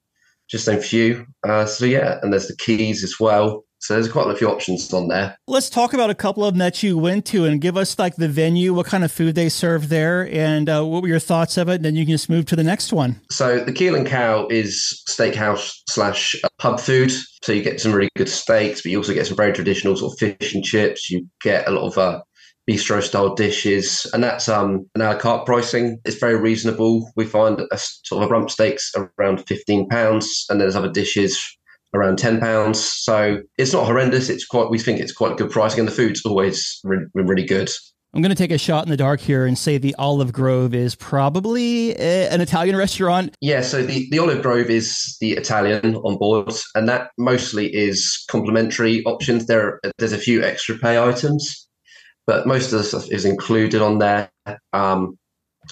just 0.49 0.67
a 0.67 0.77
few. 0.77 1.25
Uh, 1.47 1.65
so 1.65 1.85
yeah, 1.85 2.19
and 2.21 2.33
there's 2.33 2.47
the 2.47 2.57
Keys 2.57 3.03
as 3.03 3.15
well. 3.19 3.63
So 3.81 3.95
there's 3.95 4.11
quite 4.11 4.27
a 4.27 4.35
few 4.35 4.47
options 4.47 4.93
on 4.93 5.07
there. 5.07 5.35
Let's 5.47 5.69
talk 5.69 5.93
about 5.93 6.11
a 6.11 6.15
couple 6.15 6.45
of 6.45 6.53
them 6.53 6.59
that 6.59 6.83
you 6.83 6.99
went 6.99 7.25
to 7.27 7.45
and 7.45 7.59
give 7.59 7.77
us 7.77 7.97
like 7.97 8.15
the 8.15 8.27
venue, 8.27 8.75
what 8.75 8.85
kind 8.85 9.03
of 9.03 9.11
food 9.11 9.33
they 9.33 9.49
serve 9.49 9.89
there, 9.89 10.29
and 10.31 10.69
uh, 10.69 10.83
what 10.83 11.01
were 11.01 11.07
your 11.07 11.19
thoughts 11.19 11.57
of 11.57 11.67
it. 11.67 11.75
And 11.75 11.85
then 11.85 11.95
you 11.95 12.05
can 12.05 12.13
just 12.13 12.29
move 12.29 12.45
to 12.45 12.55
the 12.55 12.63
next 12.63 12.93
one. 12.93 13.19
So 13.31 13.59
the 13.59 13.73
Keel 13.73 13.95
and 13.95 14.05
Cow 14.05 14.47
is 14.49 15.03
steakhouse 15.09 15.73
slash 15.89 16.35
pub 16.59 16.79
food. 16.79 17.11
So 17.43 17.51
you 17.51 17.63
get 17.63 17.81
some 17.81 17.91
really 17.91 18.09
good 18.15 18.29
steaks, 18.29 18.83
but 18.83 18.91
you 18.91 18.97
also 18.97 19.15
get 19.15 19.25
some 19.25 19.35
very 19.35 19.51
traditional 19.51 19.95
sort 19.95 20.13
of 20.13 20.19
fish 20.19 20.53
and 20.53 20.63
chips. 20.63 21.09
You 21.09 21.27
get 21.41 21.67
a 21.67 21.71
lot 21.71 21.87
of 21.87 21.97
uh, 21.97 22.21
bistro 22.69 23.01
style 23.01 23.33
dishes, 23.33 24.05
and 24.13 24.23
that's 24.23 24.47
um, 24.47 24.87
an 24.93 25.01
a 25.01 25.05
la 25.05 25.17
carte 25.17 25.47
pricing. 25.47 25.99
It's 26.05 26.19
very 26.19 26.39
reasonable. 26.39 27.11
We 27.15 27.25
find 27.25 27.59
a 27.59 27.77
sort 27.77 28.23
of 28.23 28.29
a 28.29 28.31
rump 28.31 28.51
steaks 28.51 28.91
around 28.95 29.47
fifteen 29.47 29.89
pounds, 29.89 30.45
and 30.49 30.61
there's 30.61 30.75
other 30.75 30.91
dishes 30.91 31.43
around 31.93 32.17
ten 32.17 32.39
pounds. 32.39 32.81
So 32.81 33.41
it's 33.57 33.73
not 33.73 33.85
horrendous. 33.85 34.29
It's 34.29 34.45
quite. 34.45 34.69
We 34.69 34.79
think 34.79 34.99
it's 34.99 35.13
quite 35.13 35.37
good 35.37 35.51
pricing, 35.51 35.79
and 35.79 35.87
the 35.87 35.93
food's 35.93 36.25
always 36.25 36.79
really, 36.83 37.05
really 37.13 37.45
good. 37.45 37.69
I'm 38.13 38.21
going 38.21 38.35
to 38.35 38.35
take 38.35 38.51
a 38.51 38.57
shot 38.57 38.83
in 38.83 38.89
the 38.89 38.97
dark 38.97 39.21
here 39.21 39.45
and 39.45 39.57
say 39.57 39.77
the 39.77 39.95
Olive 39.97 40.33
Grove 40.33 40.73
is 40.73 40.95
probably 40.95 41.91
a, 41.91 42.27
an 42.29 42.41
Italian 42.41 42.75
restaurant. 42.75 43.33
Yeah, 43.39 43.61
so 43.61 43.83
the, 43.83 44.05
the 44.11 44.19
Olive 44.19 44.41
Grove 44.41 44.69
is 44.69 45.15
the 45.21 45.31
Italian 45.31 45.95
on 45.95 46.17
board, 46.17 46.51
and 46.75 46.89
that 46.89 47.11
mostly 47.17 47.73
is 47.73 48.25
complimentary 48.29 49.01
options. 49.05 49.45
There, 49.45 49.79
there's 49.97 50.11
a 50.11 50.17
few 50.17 50.43
extra 50.43 50.77
pay 50.77 51.01
items, 51.01 51.69
but 52.27 52.45
most 52.45 52.73
of 52.73 52.79
the 52.79 52.83
stuff 52.83 53.09
is 53.09 53.23
included 53.23 53.81
on 53.81 53.99
there, 53.99 54.29
um, 54.73 55.17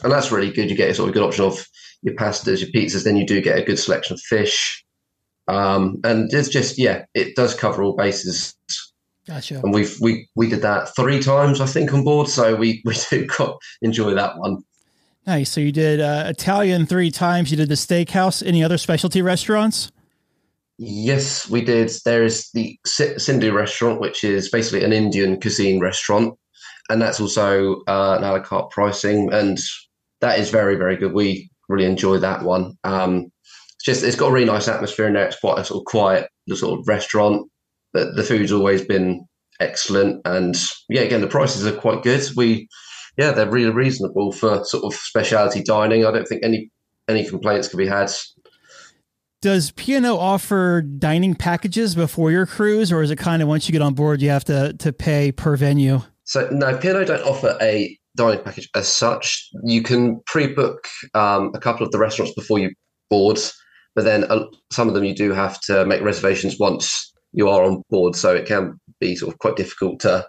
and 0.01 0.09
that's 0.09 0.31
really 0.31 0.49
good. 0.49 0.69
You 0.69 0.77
get 0.77 0.91
a 0.91 0.93
sort 0.93 1.09
of 1.09 1.13
good 1.13 1.23
option 1.23 1.43
of 1.43 1.67
your 2.03 2.15
pastas, 2.15 2.61
your 2.61 2.69
pizzas, 2.69 3.03
then 3.03 3.17
you 3.17 3.25
do 3.25 3.41
get 3.41 3.59
a 3.59 3.65
good 3.65 3.79
selection 3.79 4.13
of 4.13 4.21
fish. 4.21 4.81
Um, 5.49 5.99
and 6.03 6.31
it's 6.33 6.49
just 6.49 6.77
yeah, 6.77 7.05
it 7.13 7.35
does 7.35 7.55
cover 7.55 7.83
all 7.83 7.95
bases. 7.95 8.55
Gotcha. 9.27 9.59
And 9.63 9.73
we've 9.73 9.95
we 9.99 10.27
we 10.35 10.49
did 10.49 10.61
that 10.61 10.95
three 10.95 11.21
times 11.21 11.61
I 11.61 11.65
think 11.65 11.93
on 11.93 12.03
board, 12.03 12.27
so 12.27 12.55
we 12.55 12.81
we 12.85 12.95
do 13.09 13.25
got 13.25 13.57
enjoy 13.81 14.13
that 14.15 14.37
one. 14.37 14.63
Nice. 15.27 15.49
So 15.49 15.61
you 15.61 15.71
did 15.71 15.99
uh, 15.99 16.23
Italian 16.27 16.85
three 16.85 17.11
times. 17.11 17.51
You 17.51 17.57
did 17.57 17.69
the 17.69 17.75
steakhouse. 17.75 18.45
Any 18.45 18.63
other 18.63 18.77
specialty 18.77 19.21
restaurants? 19.21 19.91
Yes, 20.77 21.49
we 21.49 21.61
did. 21.61 21.91
There 22.05 22.23
is 22.23 22.49
the 22.53 22.79
Sindhu 22.85 23.51
restaurant, 23.51 23.99
which 23.99 24.23
is 24.23 24.49
basically 24.49 24.83
an 24.85 24.93
Indian 24.93 25.39
cuisine 25.39 25.79
restaurant, 25.81 26.35
and 26.89 27.01
that's 27.01 27.19
also 27.19 27.81
uh, 27.87 28.15
an 28.17 28.23
a 28.23 28.31
la 28.31 28.39
carte 28.39 28.71
pricing, 28.71 29.31
and 29.33 29.59
that 30.21 30.39
is 30.39 30.49
very 30.49 30.75
very 30.75 30.95
good. 30.95 31.13
We 31.13 31.49
really 31.67 31.85
enjoy 31.85 32.17
that 32.19 32.43
one. 32.43 32.77
Um, 32.83 33.31
it's 33.79 33.85
just 33.85 34.03
it's 34.03 34.17
got 34.17 34.27
a 34.27 34.31
really 34.33 34.45
nice 34.45 34.67
atmosphere 34.67 35.07
in 35.07 35.13
there. 35.13 35.25
It's 35.25 35.39
quite 35.39 35.57
a 35.57 35.63
sort 35.63 35.81
of 35.81 35.85
quiet 35.85 36.29
the 36.47 36.55
sort 36.57 36.77
of 36.77 36.87
restaurant, 36.87 37.49
but 37.93 38.15
the 38.15 38.23
food's 38.23 38.51
always 38.51 38.83
been 38.83 39.25
excellent. 39.61 40.21
And 40.25 40.57
yeah, 40.89 41.01
again, 41.01 41.21
the 41.21 41.27
prices 41.27 41.65
are 41.65 41.71
quite 41.71 42.03
good. 42.03 42.23
We 42.35 42.67
yeah, 43.17 43.31
they're 43.31 43.49
really 43.49 43.71
reasonable 43.71 44.33
for 44.33 44.65
sort 44.65 44.83
of 44.83 44.93
specialty 44.93 45.63
dining. 45.63 46.05
I 46.05 46.11
don't 46.11 46.27
think 46.27 46.43
any 46.43 46.69
any 47.07 47.25
complaints 47.25 47.69
can 47.69 47.77
be 47.77 47.87
had. 47.87 48.11
Does 49.41 49.71
P&O 49.71 50.17
offer 50.17 50.81
dining 50.81 51.33
packages 51.33 51.95
before 51.95 52.29
your 52.29 52.45
cruise, 52.45 52.91
or 52.91 53.01
is 53.01 53.09
it 53.09 53.15
kind 53.15 53.41
of 53.41 53.47
once 53.47 53.69
you 53.69 53.71
get 53.71 53.81
on 53.81 53.93
board 53.93 54.21
you 54.21 54.29
have 54.29 54.43
to 54.45 54.73
to 54.73 54.91
pay 54.91 55.31
per 55.31 55.55
venue? 55.55 56.01
So 56.25 56.49
no, 56.51 56.77
P&O 56.77 57.05
don't 57.05 57.23
offer 57.23 57.57
a 57.61 57.97
dining 58.17 58.43
package 58.43 58.69
as 58.75 58.89
such. 58.89 59.49
You 59.63 59.81
can 59.83 60.19
pre-book 60.25 60.85
um, 61.13 61.51
a 61.55 61.59
couple 61.59 61.85
of 61.85 61.93
the 61.93 61.97
restaurants 61.97 62.35
before 62.35 62.59
you 62.59 62.71
board, 63.09 63.39
but 63.99 64.05
then 64.05 64.23
uh, 64.31 64.45
some 64.71 64.87
of 64.87 64.93
them 64.93 65.03
you 65.03 65.13
do 65.13 65.33
have 65.33 65.59
to 65.59 65.85
make 65.85 66.01
reservations 66.01 66.57
once 66.57 67.11
you 67.33 67.49
are 67.49 67.65
on 67.65 67.83
board, 67.89 68.15
so 68.15 68.33
it 68.33 68.45
can 68.45 68.79
be 69.01 69.13
sort 69.13 69.33
of 69.33 69.39
quite 69.39 69.57
difficult 69.57 69.99
to 69.99 70.25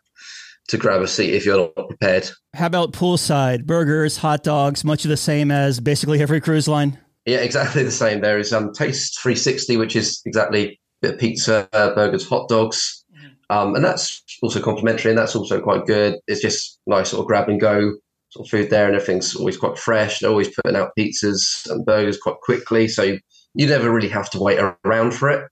to 0.67 0.77
grab 0.77 1.03
a 1.03 1.07
seat 1.07 1.35
if 1.35 1.47
you're 1.47 1.71
not 1.77 1.89
prepared. 1.89 2.29
How 2.53 2.67
about 2.67 2.93
poolside 2.93 3.67
burgers, 3.67 4.17
hot 4.17 4.43
dogs? 4.43 4.83
Much 4.83 5.05
of 5.05 5.09
the 5.09 5.17
same 5.17 5.53
as 5.53 5.79
basically 5.79 6.21
every 6.21 6.41
cruise 6.41 6.67
line. 6.67 6.99
Yeah, 7.27 7.39
exactly 7.39 7.85
the 7.85 7.93
same. 7.93 8.23
There 8.23 8.41
is 8.41 8.53
um, 8.53 8.73
Taste 8.73 9.21
360, 9.21 9.77
which 9.77 9.95
is 9.95 10.21
exactly 10.27 10.81
bit 11.01 11.15
of 11.15 11.21
pizza, 11.21 11.69
uh, 11.73 11.95
burgers, 11.95 12.29
hot 12.29 12.49
dogs, 12.49 13.05
mm-hmm. 13.17 13.57
um, 13.57 13.77
and 13.77 13.85
that's 13.85 14.21
also 14.43 14.61
complimentary, 14.61 15.13
and 15.13 15.19
that's 15.19 15.37
also 15.37 15.61
quite 15.61 15.87
good. 15.87 16.17
It's 16.27 16.43
just 16.43 16.81
nice 16.89 17.11
sort 17.11 17.21
of 17.21 17.29
grab 17.29 17.49
and 17.49 17.61
go 17.61 17.93
sort 18.31 18.47
of 18.47 18.51
food 18.51 18.71
there, 18.71 18.87
and 18.87 18.97
everything's 18.97 19.37
always 19.37 19.57
quite 19.57 19.79
fresh. 19.79 20.19
They're 20.19 20.31
always 20.31 20.55
putting 20.55 20.77
out 20.77 20.93
pizzas 20.99 21.71
and 21.71 21.85
burgers 21.85 22.19
quite 22.19 22.41
quickly, 22.43 22.89
so 22.89 23.03
you 23.03 23.21
never 23.55 23.91
really 23.91 24.09
have 24.09 24.31
to 24.31 24.41
wait 24.41 24.59
around 24.85 25.13
for 25.13 25.31
it. 25.31 25.49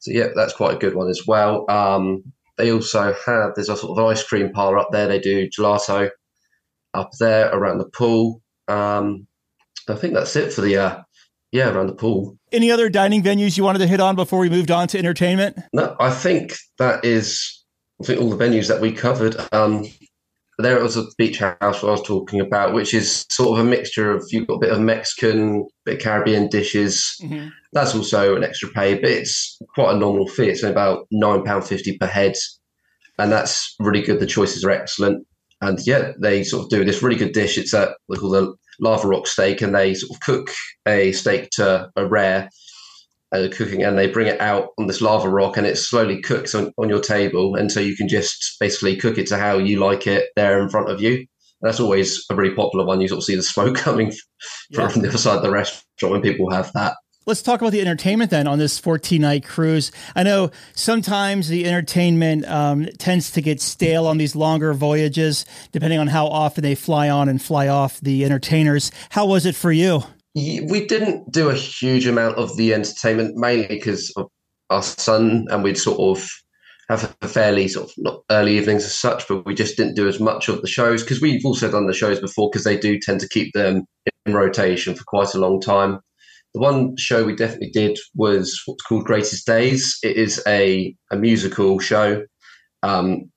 So 0.00 0.12
yeah, 0.12 0.28
that's 0.34 0.52
quite 0.52 0.76
a 0.76 0.78
good 0.78 0.94
one 0.94 1.08
as 1.08 1.22
well. 1.26 1.68
Um, 1.70 2.22
they 2.56 2.72
also 2.72 3.14
have 3.26 3.54
there's 3.54 3.68
a 3.68 3.76
sort 3.76 3.98
of 3.98 4.04
ice 4.04 4.22
cream 4.22 4.52
parlor 4.52 4.78
up 4.78 4.90
there. 4.92 5.08
They 5.08 5.18
do 5.18 5.48
gelato 5.48 6.10
up 6.94 7.10
there 7.18 7.50
around 7.54 7.78
the 7.78 7.88
pool. 7.88 8.42
Um, 8.66 9.26
I 9.88 9.94
think 9.94 10.14
that's 10.14 10.36
it 10.36 10.52
for 10.52 10.60
the 10.60 10.76
uh, 10.76 11.02
yeah 11.52 11.70
around 11.70 11.86
the 11.86 11.94
pool. 11.94 12.36
Any 12.52 12.70
other 12.70 12.88
dining 12.88 13.22
venues 13.22 13.56
you 13.56 13.64
wanted 13.64 13.80
to 13.80 13.86
hit 13.86 14.00
on 14.00 14.16
before 14.16 14.38
we 14.38 14.50
moved 14.50 14.70
on 14.70 14.88
to 14.88 14.98
entertainment? 14.98 15.58
No, 15.72 15.96
I 15.98 16.10
think 16.10 16.56
that 16.78 17.04
is 17.04 17.64
I 18.00 18.04
think 18.04 18.20
all 18.20 18.30
the 18.30 18.42
venues 18.42 18.68
that 18.68 18.80
we 18.80 18.92
covered. 18.92 19.36
Um, 19.52 19.86
there 20.58 20.82
was 20.82 20.96
a 20.96 21.06
beach 21.16 21.38
house 21.38 21.84
I 21.84 21.86
was 21.86 22.02
talking 22.02 22.40
about, 22.40 22.74
which 22.74 22.92
is 22.92 23.24
sort 23.30 23.58
of 23.58 23.64
a 23.64 23.68
mixture 23.68 24.10
of 24.10 24.26
you've 24.30 24.48
got 24.48 24.54
a 24.54 24.60
bit 24.60 24.72
of 24.72 24.80
Mexican, 24.80 25.66
bit 25.84 25.98
of 25.98 26.02
Caribbean 26.02 26.48
dishes. 26.48 27.14
Mm-hmm. 27.22 27.48
That's 27.72 27.94
also 27.94 28.34
an 28.34 28.42
extra 28.42 28.68
pay, 28.70 28.94
but 28.94 29.10
it's 29.10 29.58
quite 29.74 29.94
a 29.94 29.98
nominal 29.98 30.26
fee. 30.26 30.48
It's 30.48 30.64
about 30.64 31.06
nine 31.12 31.44
pound 31.44 31.64
fifty 31.64 31.96
per 31.96 32.06
head, 32.06 32.34
and 33.18 33.30
that's 33.30 33.76
really 33.78 34.02
good. 34.02 34.18
The 34.18 34.26
choices 34.26 34.64
are 34.64 34.70
excellent, 34.70 35.24
and 35.60 35.78
yeah, 35.86 36.12
they 36.20 36.42
sort 36.42 36.64
of 36.64 36.70
do 36.70 36.84
this 36.84 37.02
really 37.02 37.16
good 37.16 37.32
dish. 37.32 37.56
It's 37.56 37.72
a 37.72 37.94
they 38.08 38.16
call 38.16 38.30
the 38.30 38.54
lava 38.80 39.06
rock 39.06 39.28
steak, 39.28 39.62
and 39.62 39.74
they 39.74 39.94
sort 39.94 40.16
of 40.16 40.20
cook 40.22 40.50
a 40.86 41.12
steak 41.12 41.50
to 41.52 41.88
a 41.94 42.06
rare 42.06 42.48
uh, 43.32 43.48
cooking 43.52 43.82
and 43.82 43.98
they 43.98 44.06
bring 44.06 44.26
it 44.26 44.40
out 44.40 44.70
on 44.78 44.86
this 44.86 45.00
lava 45.00 45.28
rock 45.28 45.56
and 45.56 45.66
it 45.66 45.76
slowly 45.76 46.20
cooks 46.20 46.54
on, 46.54 46.72
on 46.78 46.88
your 46.88 47.00
table 47.00 47.54
and 47.54 47.70
so 47.70 47.80
you 47.80 47.96
can 47.96 48.08
just 48.08 48.56
basically 48.60 48.96
cook 48.96 49.18
it 49.18 49.26
to 49.26 49.36
how 49.36 49.58
you 49.58 49.78
like 49.78 50.06
it 50.06 50.30
there 50.36 50.60
in 50.60 50.68
front 50.68 50.90
of 50.90 51.00
you 51.00 51.26
that's 51.60 51.80
always 51.80 52.24
a 52.30 52.34
really 52.34 52.54
popular 52.54 52.84
one 52.84 53.00
you 53.00 53.08
sort 53.08 53.18
of 53.18 53.24
see 53.24 53.34
the 53.34 53.42
smoke 53.42 53.76
coming 53.76 54.12
from, 54.72 54.88
yeah. 54.88 55.02
the 55.02 55.08
other 55.08 55.18
side 55.18 55.36
of 55.36 55.42
the 55.42 55.50
restaurant 55.50 56.12
when 56.12 56.22
people 56.22 56.50
have 56.50 56.72
that 56.72 56.94
Let's 57.28 57.42
talk 57.42 57.60
about 57.60 57.72
the 57.72 57.82
entertainment 57.82 58.30
then 58.30 58.46
on 58.46 58.58
this 58.58 58.78
14 58.78 59.20
night 59.20 59.44
cruise. 59.44 59.92
I 60.16 60.22
know 60.22 60.50
sometimes 60.74 61.48
the 61.48 61.66
entertainment 61.66 62.46
um, 62.46 62.88
tends 62.96 63.30
to 63.32 63.42
get 63.42 63.60
stale 63.60 64.06
on 64.06 64.16
these 64.16 64.34
longer 64.34 64.72
voyages, 64.72 65.44
depending 65.70 65.98
on 65.98 66.06
how 66.06 66.26
often 66.26 66.62
they 66.62 66.74
fly 66.74 67.10
on 67.10 67.28
and 67.28 67.42
fly 67.42 67.68
off 67.68 68.00
the 68.00 68.24
entertainers. 68.24 68.90
How 69.10 69.26
was 69.26 69.44
it 69.44 69.54
for 69.54 69.70
you? 69.70 70.04
We 70.34 70.86
didn't 70.86 71.32
do 71.32 71.48
a 71.48 71.54
huge 71.54 72.06
amount 72.06 72.36
of 72.36 72.56
the 72.56 72.74
entertainment, 72.74 73.36
mainly 73.36 73.66
because 73.66 74.12
of 74.16 74.28
our 74.70 74.82
son, 74.82 75.46
and 75.50 75.62
we'd 75.62 75.78
sort 75.78 75.98
of 75.98 76.28
have 76.88 77.16
a 77.20 77.28
fairly 77.28 77.68
sort 77.68 77.88
of 77.88 77.94
not 77.98 78.22
early 78.30 78.56
evenings 78.56 78.84
as 78.84 78.96
such, 78.96 79.28
but 79.28 79.44
we 79.44 79.54
just 79.54 79.76
didn't 79.76 79.94
do 79.94 80.08
as 80.08 80.20
much 80.20 80.48
of 80.48 80.62
the 80.62 80.68
shows 80.68 81.02
because 81.02 81.20
we've 81.20 81.44
also 81.44 81.70
done 81.70 81.86
the 81.86 81.92
shows 81.92 82.20
before 82.20 82.48
because 82.50 82.64
they 82.64 82.78
do 82.78 82.98
tend 82.98 83.20
to 83.20 83.28
keep 83.28 83.52
them 83.52 83.84
in 84.26 84.34
rotation 84.34 84.94
for 84.94 85.04
quite 85.06 85.34
a 85.34 85.38
long 85.38 85.60
time. 85.60 86.00
The 86.54 86.60
one 86.60 86.96
show 86.96 87.24
we 87.24 87.36
definitely 87.36 87.70
did 87.70 87.98
was 88.14 88.58
what's 88.64 88.82
called 88.82 89.04
Greatest 89.04 89.46
Days. 89.46 89.98
It 90.02 90.16
is 90.16 90.42
a, 90.46 90.94
a 91.10 91.16
musical 91.16 91.78
show 91.78 92.24
um, 92.82 93.30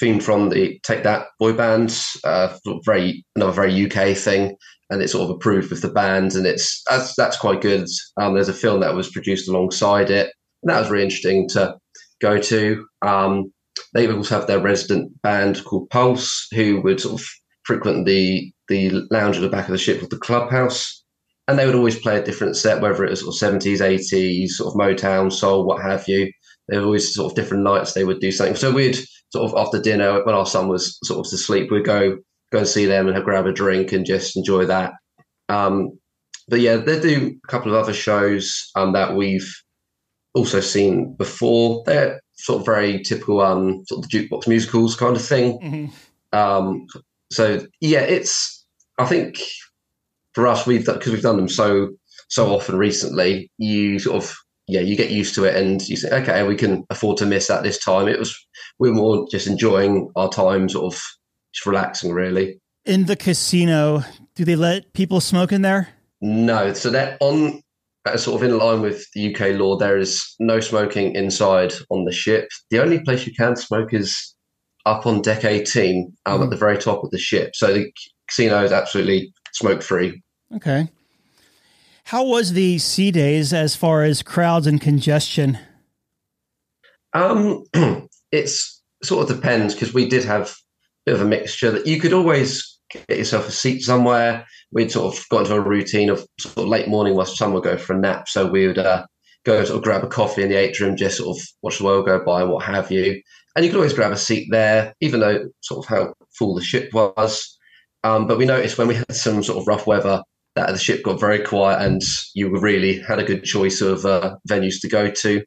themed 0.00 0.22
from 0.22 0.48
the 0.48 0.80
Take 0.82 1.02
That 1.02 1.26
boy 1.38 1.52
band, 1.52 2.02
uh, 2.24 2.56
very 2.86 3.26
another 3.36 3.52
very 3.52 3.84
UK 3.84 4.16
thing 4.16 4.56
and 4.90 5.00
it's 5.00 5.12
sort 5.12 5.24
of 5.24 5.36
approved 5.36 5.70
with 5.70 5.82
the 5.82 5.88
band, 5.88 6.34
and 6.34 6.46
it's 6.46 6.82
that's 6.88 7.14
that's 7.14 7.36
quite 7.36 7.60
good. 7.60 7.86
Um, 8.20 8.34
there's 8.34 8.48
a 8.48 8.54
film 8.54 8.80
that 8.80 8.94
was 8.94 9.10
produced 9.10 9.48
alongside 9.48 10.10
it, 10.10 10.32
and 10.62 10.70
that 10.70 10.80
was 10.80 10.90
really 10.90 11.04
interesting 11.04 11.48
to 11.50 11.76
go 12.20 12.38
to. 12.38 12.86
Um, 13.02 13.52
they 13.94 14.10
also 14.10 14.38
have 14.38 14.46
their 14.46 14.60
resident 14.60 15.20
band 15.22 15.64
called 15.64 15.90
Pulse, 15.90 16.46
who 16.52 16.80
would 16.82 17.00
sort 17.00 17.20
of 17.20 17.26
frequent 17.64 18.06
the 18.06 18.52
the 18.68 18.90
lounge 19.10 19.36
at 19.36 19.42
the 19.42 19.48
back 19.48 19.66
of 19.66 19.72
the 19.72 19.78
ship 19.78 20.00
with 20.00 20.10
the 20.10 20.18
clubhouse, 20.18 21.04
and 21.48 21.58
they 21.58 21.66
would 21.66 21.74
always 21.74 21.98
play 21.98 22.18
a 22.18 22.24
different 22.24 22.56
set, 22.56 22.80
whether 22.80 23.04
it 23.04 23.10
was 23.10 23.20
sort 23.20 23.34
of 23.34 23.38
seventies, 23.38 23.80
eighties, 23.80 24.56
sort 24.56 24.74
of 24.74 24.80
Motown, 24.80 25.32
soul, 25.32 25.66
what 25.66 25.82
have 25.82 26.06
you. 26.08 26.30
There 26.68 26.80
were 26.80 26.86
always 26.86 27.14
sort 27.14 27.32
of 27.32 27.36
different 27.36 27.64
nights 27.64 27.92
they 27.92 28.04
would 28.04 28.20
do 28.20 28.30
something. 28.30 28.54
So 28.54 28.72
we'd 28.72 28.98
sort 29.32 29.50
of 29.50 29.56
after 29.56 29.80
dinner, 29.80 30.24
when 30.24 30.34
our 30.34 30.46
son 30.46 30.68
was 30.68 30.98
sort 31.04 31.26
of 31.26 31.32
asleep, 31.32 31.70
we'd 31.70 31.84
go 31.84 32.18
go 32.50 32.58
and 32.58 32.68
see 32.68 32.86
them 32.86 33.06
and 33.06 33.16
have, 33.16 33.24
grab 33.24 33.46
a 33.46 33.52
drink 33.52 33.92
and 33.92 34.06
just 34.06 34.36
enjoy 34.36 34.66
that. 34.66 34.92
Um, 35.48 35.98
but 36.48 36.60
yeah, 36.60 36.76
they 36.76 36.98
do 37.00 37.38
a 37.42 37.48
couple 37.48 37.72
of 37.74 37.82
other 37.82 37.92
shows 37.92 38.70
um, 38.74 38.92
that 38.92 39.14
we've 39.14 39.50
also 40.34 40.60
seen 40.60 41.14
before. 41.14 41.82
They're 41.86 42.20
sort 42.36 42.60
of 42.60 42.66
very 42.66 43.02
typical 43.02 43.40
um, 43.40 43.84
sort 43.86 44.04
of 44.04 44.10
the 44.10 44.18
jukebox 44.18 44.48
musicals 44.48 44.96
kind 44.96 45.16
of 45.16 45.24
thing. 45.24 45.60
Mm-hmm. 45.60 46.38
Um, 46.38 46.86
so 47.30 47.64
yeah, 47.80 48.00
it's 48.00 48.64
I 48.98 49.06
think 49.06 49.38
for 50.34 50.46
us 50.46 50.66
we've 50.66 50.84
because 50.84 51.12
we've 51.12 51.22
done 51.22 51.36
them 51.36 51.48
so 51.48 51.90
so 52.28 52.48
often 52.48 52.76
recently. 52.76 53.50
You 53.58 53.98
sort 53.98 54.22
of 54.22 54.34
yeah, 54.66 54.80
you 54.80 54.96
get 54.96 55.10
used 55.10 55.34
to 55.34 55.44
it 55.44 55.56
and 55.56 55.86
you 55.88 55.96
say, 55.96 56.10
okay, 56.22 56.44
we 56.44 56.54
can 56.54 56.84
afford 56.90 57.16
to 57.18 57.26
miss 57.26 57.48
that 57.48 57.62
this 57.62 57.78
time. 57.78 58.08
It 58.08 58.18
was 58.18 58.36
we 58.78 58.88
were 58.88 58.96
more 58.96 59.26
just 59.30 59.46
enjoying 59.46 60.10
our 60.16 60.28
time, 60.28 60.68
sort 60.68 60.94
of 60.94 61.00
just 61.52 61.66
relaxing, 61.66 62.12
really. 62.12 62.60
In 62.84 63.06
the 63.06 63.16
casino, 63.16 64.02
do 64.34 64.44
they 64.44 64.56
let 64.56 64.92
people 64.92 65.20
smoke 65.20 65.52
in 65.52 65.62
there? 65.62 65.88
No. 66.20 66.72
So 66.72 66.90
they're 66.90 67.16
on 67.20 67.62
uh, 68.06 68.16
sort 68.16 68.42
of 68.42 68.48
in 68.48 68.58
line 68.58 68.80
with 68.80 69.06
the 69.14 69.34
UK 69.34 69.58
law. 69.58 69.76
There 69.76 69.98
is 69.98 70.34
no 70.38 70.60
smoking 70.60 71.14
inside 71.14 71.72
on 71.90 72.04
the 72.04 72.12
ship. 72.12 72.48
The 72.70 72.82
only 72.82 73.00
place 73.00 73.26
you 73.26 73.34
can 73.34 73.56
smoke 73.56 73.92
is 73.92 74.34
up 74.86 75.06
on 75.06 75.20
deck 75.22 75.44
18 75.44 76.16
um, 76.26 76.40
mm. 76.40 76.42
at 76.42 76.44
hmm. 76.44 76.50
the 76.50 76.56
very 76.56 76.78
top 76.78 77.04
of 77.04 77.10
the 77.10 77.18
ship. 77.18 77.54
So 77.54 77.72
the 77.72 77.92
casino 78.28 78.64
is 78.64 78.72
absolutely 78.72 79.32
smoke 79.52 79.82
free. 79.82 80.22
Okay. 80.54 80.88
How 82.04 82.24
was 82.24 82.54
the 82.54 82.78
sea 82.78 83.10
days 83.10 83.52
as 83.52 83.76
far 83.76 84.02
as 84.02 84.22
crowds 84.22 84.66
and 84.66 84.80
congestion? 84.80 85.58
Um, 87.12 87.64
it's 88.32 88.82
sort 89.02 89.30
of 89.30 89.36
depends 89.36 89.74
because 89.74 89.94
we 89.94 90.08
did 90.08 90.24
have 90.24 90.54
bit 91.10 91.20
of 91.20 91.26
a 91.26 91.28
mixture 91.28 91.72
that 91.72 91.88
you 91.88 91.98
could 91.98 92.12
always 92.12 92.78
get 92.88 93.18
yourself 93.18 93.48
a 93.48 93.50
seat 93.50 93.82
somewhere. 93.82 94.46
We'd 94.70 94.92
sort 94.92 95.12
of 95.12 95.28
got 95.28 95.40
into 95.40 95.56
a 95.56 95.60
routine 95.60 96.08
of 96.08 96.24
sort 96.38 96.58
of 96.58 96.66
late 96.66 96.86
morning 96.86 97.16
whilst 97.16 97.36
some 97.36 97.52
would 97.52 97.64
go 97.64 97.76
for 97.76 97.94
a 97.94 97.98
nap. 97.98 98.28
So 98.28 98.46
we 98.46 98.68
would 98.68 98.78
uh, 98.78 99.04
go 99.44 99.64
sort 99.64 99.78
of 99.78 99.82
grab 99.82 100.04
a 100.04 100.06
coffee 100.06 100.44
in 100.44 100.50
the 100.50 100.54
atrium, 100.54 100.96
just 100.96 101.16
sort 101.16 101.36
of 101.36 101.42
watch 101.62 101.78
the 101.78 101.84
world 101.84 102.06
go 102.06 102.24
by, 102.24 102.44
what 102.44 102.64
have 102.64 102.92
you. 102.92 103.20
And 103.56 103.64
you 103.64 103.72
could 103.72 103.78
always 103.78 103.92
grab 103.92 104.12
a 104.12 104.16
seat 104.16 104.46
there, 104.52 104.94
even 105.00 105.18
though 105.18 105.48
sort 105.62 105.84
of 105.84 105.88
how 105.88 106.14
full 106.38 106.54
the 106.54 106.62
ship 106.62 106.90
was. 106.92 107.58
Um, 108.04 108.28
but 108.28 108.38
we 108.38 108.46
noticed 108.46 108.78
when 108.78 108.86
we 108.86 108.94
had 108.94 109.12
some 109.12 109.42
sort 109.42 109.58
of 109.58 109.66
rough 109.66 109.88
weather 109.88 110.22
that 110.54 110.70
the 110.70 110.78
ship 110.78 111.02
got 111.02 111.18
very 111.18 111.40
quiet 111.40 111.82
and 111.82 112.02
you 112.34 112.56
really 112.56 113.00
had 113.00 113.18
a 113.18 113.24
good 113.24 113.42
choice 113.42 113.80
of 113.80 114.06
uh, 114.06 114.36
venues 114.48 114.80
to 114.82 114.88
go 114.88 115.10
to. 115.10 115.42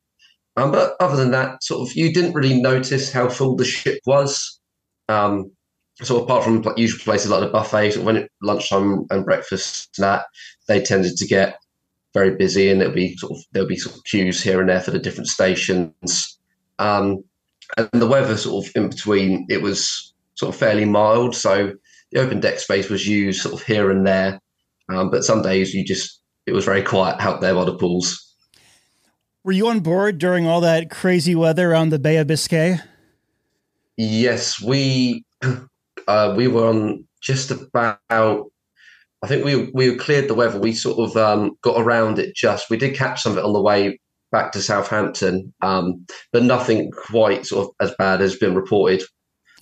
Um, 0.58 0.74
but 0.74 0.96
other 1.00 1.16
than 1.16 1.32
that, 1.32 1.64
sort 1.64 1.88
of, 1.88 1.96
you 1.96 2.14
didn't 2.14 2.34
really 2.34 2.62
notice 2.62 3.14
how 3.14 3.30
full 3.30 3.56
the 3.56 3.64
ship 3.64 4.00
was. 4.06 4.60
Um, 5.10 5.52
so 6.02 6.22
apart 6.22 6.44
from 6.44 6.64
usual 6.76 7.04
places 7.04 7.30
like 7.30 7.42
the 7.42 7.50
buffet, 7.50 7.98
when 7.98 8.18
it, 8.18 8.32
lunchtime 8.42 9.06
and 9.10 9.26
breakfast, 9.26 9.96
that 9.98 10.26
they 10.68 10.82
tended 10.82 11.18
to 11.18 11.28
get 11.28 11.60
very 12.14 12.36
busy, 12.36 12.70
and 12.70 12.82
there'll 12.82 12.94
be 12.94 13.16
sort 13.18 13.34
of 13.34 13.44
there'll 13.52 13.68
be 13.68 13.78
sort 13.78 13.96
of 13.96 14.04
queues 14.04 14.42
here 14.42 14.60
and 14.60 14.70
there 14.70 14.82
for 14.82 14.92
the 14.92 15.00
different 15.00 15.28
stations. 15.28 16.38
Um, 16.80 17.24
and 17.78 17.90
the 17.94 18.08
weather 18.08 18.38
sort 18.38 18.66
of 18.66 18.72
in 18.76 18.90
between, 18.90 19.46
it 19.50 19.62
was 19.62 20.14
sort 20.36 20.54
of 20.54 20.60
fairly 20.60 20.86
mild, 20.86 21.36
so 21.36 21.74
the 22.12 22.20
open 22.20 22.40
deck 22.40 22.60
space 22.60 22.90
was 22.90 23.08
used 23.08 23.42
sort 23.42 23.56
of 23.56 23.66
here 23.66 23.90
and 23.92 24.06
there. 24.06 24.40
Um, 24.90 25.10
but 25.10 25.24
some 25.24 25.42
days 25.42 25.74
you 25.74 25.84
just 25.84 26.22
it 26.46 26.54
was 26.54 26.66
very 26.66 26.84
quiet 26.84 27.20
out 27.20 27.42
there 27.42 27.56
by 27.56 27.66
the 27.66 27.76
pools. 27.76 28.20
Were 29.44 29.52
you 29.52 29.68
on 29.68 29.82
board 29.82 30.20
during 30.20 30.48
all 30.48 30.62
that 30.62 30.90
crazy 30.90 31.36
weather 31.36 31.72
around 31.72 31.90
the 31.90 32.00
Bay 32.00 32.18
of 32.18 32.28
Biscay? 32.28 32.80
Yes, 33.98 34.62
we 34.62 35.24
uh, 36.08 36.34
we 36.36 36.48
were 36.48 36.68
on 36.68 37.08
just 37.22 37.52
about. 37.52 38.00
I 38.10 39.28
think 39.28 39.46
we 39.46 39.72
we 39.74 39.96
cleared 39.96 40.28
the 40.28 40.34
weather. 40.34 40.60
We 40.60 40.74
sort 40.74 41.10
of 41.10 41.16
um, 41.18 41.58
got 41.62 41.80
around 41.80 42.20
it. 42.20 42.36
Just 42.36 42.70
we 42.70 42.78
did 42.78 42.96
catch 42.96 43.22
some 43.22 43.34
of 43.34 43.38
it 43.38 43.44
on 43.44 43.54
the 43.54 43.62
way 43.62 44.00
back 44.32 44.52
to 44.52 44.62
Southampton, 44.62 45.54
um, 45.62 46.06
but 46.32 46.44
nothing 46.44 46.92
quite 46.92 47.46
sort 47.46 47.68
of 47.68 47.88
as 47.88 47.96
bad 47.98 48.22
as 48.22 48.36
been 48.36 48.56
reported. 48.56 49.04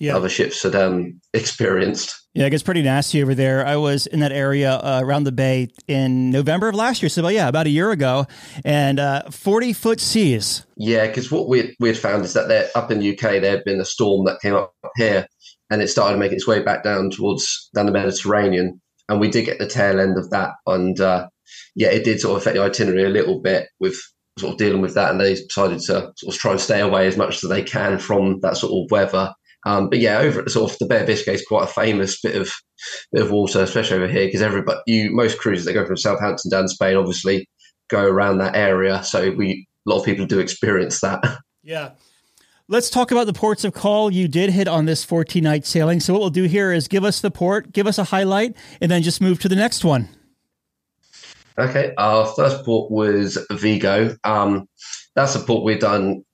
Yeah. 0.00 0.16
Other 0.16 0.28
ships 0.28 0.62
had 0.62 0.74
um, 0.74 1.20
experienced. 1.32 2.22
Yeah, 2.34 2.46
it 2.46 2.50
gets 2.50 2.62
pretty 2.62 2.82
nasty 2.82 3.22
over 3.22 3.34
there. 3.34 3.66
I 3.66 3.76
was 3.76 4.06
in 4.06 4.20
that 4.20 4.32
area 4.32 4.72
uh, 4.72 5.00
around 5.02 5.24
the 5.24 5.32
bay 5.32 5.68
in 5.86 6.30
November 6.30 6.68
of 6.68 6.74
last 6.74 7.02
year, 7.02 7.10
so 7.10 7.28
yeah, 7.28 7.46
about 7.46 7.66
a 7.66 7.70
year 7.70 7.90
ago, 7.90 8.26
and 8.64 8.98
uh, 8.98 9.24
forty 9.30 9.74
foot 9.74 10.00
seas. 10.00 10.64
Yeah, 10.76 11.06
because 11.06 11.30
what 11.30 11.48
we 11.48 11.76
we 11.78 11.88
had 11.88 11.98
found 11.98 12.24
is 12.24 12.32
that 12.32 12.48
there 12.48 12.70
up 12.74 12.90
in 12.90 13.00
the 13.00 13.12
UK 13.12 13.42
there 13.42 13.50
had 13.50 13.64
been 13.64 13.80
a 13.80 13.84
storm 13.84 14.24
that 14.24 14.40
came 14.40 14.54
up 14.54 14.72
here, 14.96 15.26
and 15.70 15.82
it 15.82 15.88
started 15.88 16.18
making 16.18 16.36
its 16.36 16.46
way 16.46 16.62
back 16.62 16.82
down 16.82 17.10
towards 17.10 17.68
down 17.74 17.84
the 17.84 17.92
Mediterranean, 17.92 18.80
and 19.10 19.20
we 19.20 19.28
did 19.28 19.44
get 19.44 19.58
the 19.58 19.66
tail 19.66 20.00
end 20.00 20.16
of 20.16 20.30
that, 20.30 20.52
and 20.66 20.98
uh, 21.00 21.28
yeah, 21.74 21.88
it 21.88 22.02
did 22.02 22.18
sort 22.18 22.36
of 22.36 22.40
affect 22.40 22.56
the 22.56 22.62
itinerary 22.62 23.04
a 23.04 23.10
little 23.10 23.42
bit 23.42 23.68
with 23.78 23.96
sort 24.38 24.52
of 24.52 24.58
dealing 24.58 24.80
with 24.80 24.94
that, 24.94 25.10
and 25.10 25.20
they 25.20 25.34
decided 25.34 25.80
to 25.80 26.12
sort 26.16 26.34
of 26.34 26.34
try 26.34 26.52
and 26.52 26.60
stay 26.60 26.80
away 26.80 27.06
as 27.06 27.18
much 27.18 27.44
as 27.44 27.50
they 27.50 27.62
can 27.62 27.98
from 27.98 28.40
that 28.40 28.56
sort 28.56 28.72
of 28.72 28.90
weather 28.90 29.34
um, 29.64 29.88
but 29.88 30.00
yeah, 30.00 30.18
over 30.18 30.40
at 30.40 30.44
the 30.46 30.50
sort 30.50 30.72
of 30.72 30.78
the 30.78 30.86
Bay 30.86 31.00
of 31.00 31.06
Biscay 31.06 31.34
is 31.34 31.46
quite 31.46 31.64
a 31.64 31.72
famous 31.72 32.20
bit 32.20 32.36
of 32.36 32.52
bit 33.12 33.22
of 33.22 33.30
water, 33.30 33.60
especially 33.60 33.96
over 33.96 34.08
here, 34.08 34.26
because 34.26 34.42
everybody, 34.42 34.80
you 34.86 35.10
most 35.12 35.38
cruises 35.38 35.66
that 35.66 35.74
go 35.74 35.86
from 35.86 35.96
Southampton 35.96 36.50
down 36.50 36.68
Spain, 36.68 36.96
obviously 36.96 37.48
go 37.88 38.04
around 38.04 38.38
that 38.38 38.56
area. 38.56 39.02
So 39.04 39.30
we 39.30 39.66
a 39.86 39.90
lot 39.90 40.00
of 40.00 40.04
people 40.04 40.26
do 40.26 40.38
experience 40.40 41.00
that. 41.00 41.22
Yeah. 41.64 41.90
Let's 42.66 42.90
talk 42.90 43.12
about 43.12 43.26
the 43.26 43.32
ports 43.32 43.62
of 43.62 43.72
call 43.72 44.12
you 44.12 44.26
did 44.26 44.50
hit 44.50 44.66
on 44.66 44.84
this 44.84 45.04
14 45.04 45.44
night 45.44 45.64
sailing. 45.64 46.00
So, 46.00 46.12
what 46.12 46.18
we'll 46.18 46.30
do 46.30 46.42
here 46.42 46.72
is 46.72 46.88
give 46.88 47.04
us 47.04 47.20
the 47.20 47.30
port, 47.30 47.70
give 47.70 47.86
us 47.86 47.98
a 47.98 48.04
highlight, 48.04 48.56
and 48.80 48.90
then 48.90 49.02
just 49.02 49.20
move 49.20 49.38
to 49.42 49.48
the 49.48 49.54
next 49.54 49.84
one. 49.84 50.08
Okay. 51.56 51.94
Our 51.98 52.26
first 52.26 52.64
port 52.64 52.90
was 52.90 53.38
Vigo. 53.52 54.16
Um, 54.24 54.68
that's 55.14 55.36
a 55.36 55.38
port 55.38 55.62
we've 55.62 55.78
done 55.78 56.24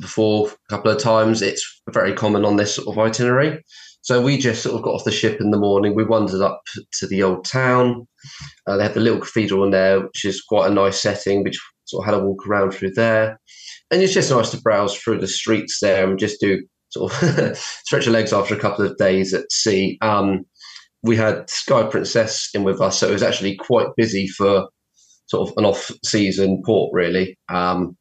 before 0.00 0.48
a 0.48 0.52
couple 0.68 0.90
of 0.90 0.98
times. 0.98 1.42
It's 1.42 1.82
very 1.90 2.12
common 2.12 2.44
on 2.44 2.56
this 2.56 2.74
sort 2.74 2.88
of 2.88 2.98
itinerary. 2.98 3.62
So 4.02 4.20
we 4.20 4.38
just 4.38 4.62
sort 4.62 4.76
of 4.76 4.82
got 4.82 4.94
off 4.94 5.04
the 5.04 5.12
ship 5.12 5.40
in 5.40 5.50
the 5.50 5.58
morning. 5.58 5.94
We 5.94 6.04
wandered 6.04 6.40
up 6.40 6.62
to 6.98 7.06
the 7.06 7.22
old 7.22 7.44
town. 7.44 8.06
Uh, 8.66 8.76
they 8.76 8.82
have 8.82 8.94
the 8.94 9.00
little 9.00 9.20
cathedral 9.20 9.64
in 9.64 9.70
there, 9.70 10.00
which 10.00 10.24
is 10.24 10.42
quite 10.42 10.70
a 10.70 10.74
nice 10.74 11.00
setting, 11.00 11.44
which 11.44 11.60
sort 11.84 12.06
of 12.06 12.14
had 12.14 12.20
a 12.20 12.24
walk 12.24 12.46
around 12.46 12.72
through 12.72 12.92
there. 12.92 13.38
And 13.90 14.00
it's 14.00 14.14
just 14.14 14.30
nice 14.30 14.50
to 14.50 14.60
browse 14.60 14.96
through 14.96 15.18
the 15.18 15.26
streets 15.26 15.80
there 15.80 16.08
and 16.08 16.18
just 16.18 16.40
do 16.40 16.62
sort 16.90 17.12
of 17.12 17.56
stretch 17.84 18.06
your 18.06 18.12
legs 18.12 18.32
after 18.32 18.54
a 18.54 18.60
couple 18.60 18.84
of 18.84 18.96
days 18.96 19.34
at 19.34 19.50
sea. 19.52 19.98
Um, 20.00 20.44
we 21.02 21.16
had 21.16 21.48
Sky 21.48 21.82
Princess 21.84 22.50
in 22.54 22.62
with 22.62 22.80
us, 22.80 22.98
so 22.98 23.08
it 23.08 23.12
was 23.12 23.22
actually 23.22 23.56
quite 23.56 23.88
busy 23.96 24.28
for 24.28 24.68
sort 25.26 25.48
of 25.48 25.54
an 25.56 25.64
off-season 25.64 26.62
port, 26.64 26.90
really. 26.92 27.38
Um, 27.48 27.96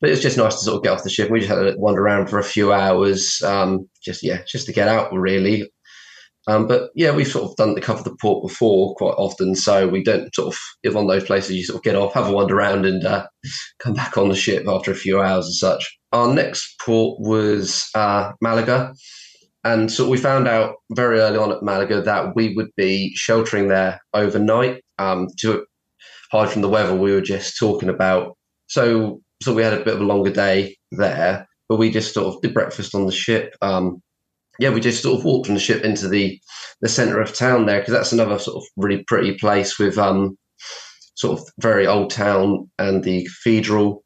but 0.00 0.10
it 0.10 0.12
was 0.12 0.22
just 0.22 0.36
nice 0.36 0.54
to 0.56 0.64
sort 0.64 0.76
of 0.76 0.82
get 0.82 0.92
off 0.92 1.02
the 1.02 1.10
ship. 1.10 1.30
We 1.30 1.40
just 1.40 1.50
had 1.50 1.62
to 1.62 1.74
wander 1.78 2.02
around 2.02 2.28
for 2.28 2.38
a 2.38 2.44
few 2.44 2.72
hours, 2.72 3.40
um, 3.42 3.88
just 4.02 4.22
yeah, 4.22 4.42
just 4.46 4.66
to 4.66 4.72
get 4.72 4.88
out, 4.88 5.12
really. 5.12 5.70
Um, 6.48 6.68
but 6.68 6.90
yeah, 6.94 7.10
we've 7.10 7.26
sort 7.26 7.50
of 7.50 7.56
done 7.56 7.74
the 7.74 7.80
cover 7.80 8.04
the 8.04 8.16
port 8.20 8.46
before 8.46 8.94
quite 8.94 9.14
often, 9.16 9.56
so 9.56 9.88
we 9.88 10.02
don't 10.02 10.32
sort 10.34 10.54
of 10.54 10.60
if 10.84 10.94
on 10.94 11.08
those 11.08 11.24
places 11.24 11.56
you 11.56 11.64
sort 11.64 11.78
of 11.78 11.82
get 11.82 11.96
off, 11.96 12.14
have 12.14 12.28
a 12.28 12.32
wander 12.32 12.56
around, 12.56 12.86
and 12.86 13.04
uh, 13.04 13.26
come 13.80 13.94
back 13.94 14.16
on 14.16 14.28
the 14.28 14.36
ship 14.36 14.66
after 14.68 14.92
a 14.92 14.96
few 14.96 15.20
hours 15.20 15.46
and 15.46 15.54
such. 15.54 15.98
Our 16.12 16.32
next 16.32 16.78
port 16.80 17.20
was 17.20 17.88
uh, 17.94 18.32
Malaga, 18.40 18.94
and 19.64 19.90
so 19.90 20.08
we 20.08 20.18
found 20.18 20.46
out 20.46 20.76
very 20.92 21.18
early 21.18 21.38
on 21.38 21.50
at 21.50 21.64
Malaga 21.64 22.00
that 22.02 22.36
we 22.36 22.54
would 22.54 22.70
be 22.76 23.12
sheltering 23.16 23.66
there 23.66 24.00
overnight 24.14 24.84
um, 24.98 25.26
to 25.40 25.66
hide 26.30 26.50
from 26.50 26.62
the 26.62 26.68
weather 26.68 26.94
we 26.94 27.12
were 27.12 27.20
just 27.20 27.58
talking 27.58 27.88
about. 27.88 28.36
So 28.68 29.20
so 29.42 29.54
we 29.54 29.62
had 29.62 29.74
a 29.74 29.84
bit 29.84 29.94
of 29.94 30.00
a 30.00 30.04
longer 30.04 30.30
day 30.30 30.76
there, 30.92 31.46
but 31.68 31.76
we 31.76 31.90
just 31.90 32.14
sort 32.14 32.34
of 32.34 32.40
did 32.42 32.54
breakfast 32.54 32.94
on 32.94 33.06
the 33.06 33.12
ship. 33.12 33.54
Um, 33.60 34.02
yeah, 34.58 34.70
we 34.70 34.80
just 34.80 35.02
sort 35.02 35.18
of 35.18 35.24
walked 35.24 35.46
from 35.46 35.54
the 35.54 35.60
ship 35.60 35.84
into 35.84 36.08
the 36.08 36.40
the 36.80 36.88
center 36.88 37.20
of 37.20 37.34
town 37.34 37.66
there 37.66 37.80
because 37.80 37.92
that's 37.92 38.12
another 38.12 38.38
sort 38.38 38.56
of 38.56 38.64
really 38.76 39.04
pretty 39.04 39.34
place 39.34 39.78
with 39.78 39.98
um, 39.98 40.36
sort 41.14 41.38
of 41.38 41.46
very 41.60 41.86
old 41.86 42.10
town 42.10 42.70
and 42.78 43.04
the 43.04 43.24
cathedral. 43.24 44.02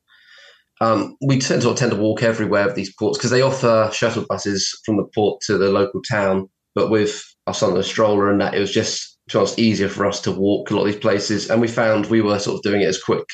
Um, 0.81 1.17
we 1.21 1.39
tend 1.39 1.63
to 1.63 1.75
tend 1.75 1.93
to 1.93 1.99
walk 1.99 2.23
everywhere 2.23 2.69
of 2.69 2.75
these 2.75 2.93
ports 2.95 3.19
because 3.19 3.31
they 3.31 3.43
offer 3.43 3.91
shuttle 3.93 4.25
buses 4.29 4.81
from 4.85 4.97
the 4.97 5.07
port 5.15 5.41
to 5.43 5.59
the 5.59 5.71
local 5.71 6.01
town. 6.03 6.49
But 6.75 6.91
with 6.91 7.23
us 7.47 7.63
on 7.63 7.75
the 7.75 7.83
stroller 7.83 8.31
and 8.31 8.41
that, 8.41 8.55
it 8.55 8.61
was 8.61 8.73
just 8.73 9.19
just 9.29 9.59
easier 9.59 9.89
for 9.89 10.07
us 10.07 10.21
to 10.23 10.33
walk 10.33 10.71
a 10.71 10.75
lot 10.75 10.87
of 10.87 10.93
these 10.93 11.01
places. 11.01 11.51
And 11.51 11.61
we 11.61 11.69
found 11.69 12.07
we 12.07 12.21
were 12.21 12.39
sort 12.39 12.57
of 12.57 12.63
doing 12.63 12.81
it 12.81 12.89
as 12.89 13.01
quick 13.01 13.27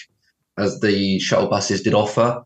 as 0.58 0.80
the 0.80 1.18
shuttle 1.18 1.48
buses 1.48 1.82
did 1.82 1.94
offer. 1.94 2.42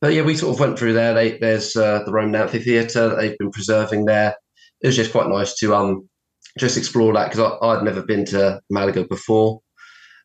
But 0.00 0.14
yeah, 0.14 0.22
we 0.22 0.36
sort 0.36 0.54
of 0.54 0.60
went 0.60 0.78
through 0.78 0.94
there. 0.94 1.14
They, 1.14 1.38
there's 1.38 1.76
uh, 1.76 2.02
the 2.04 2.12
Roman 2.12 2.34
Amphitheatre 2.34 3.08
that 3.08 3.16
they've 3.16 3.38
been 3.38 3.52
preserving 3.52 4.06
there. 4.06 4.34
It 4.80 4.88
was 4.88 4.96
just 4.96 5.12
quite 5.12 5.28
nice 5.28 5.54
to 5.58 5.74
um 5.74 6.08
just 6.58 6.76
explore 6.76 7.12
that 7.14 7.30
because 7.30 7.56
I'd 7.62 7.84
never 7.84 8.02
been 8.02 8.24
to 8.26 8.60
Malaga 8.68 9.04
before, 9.04 9.60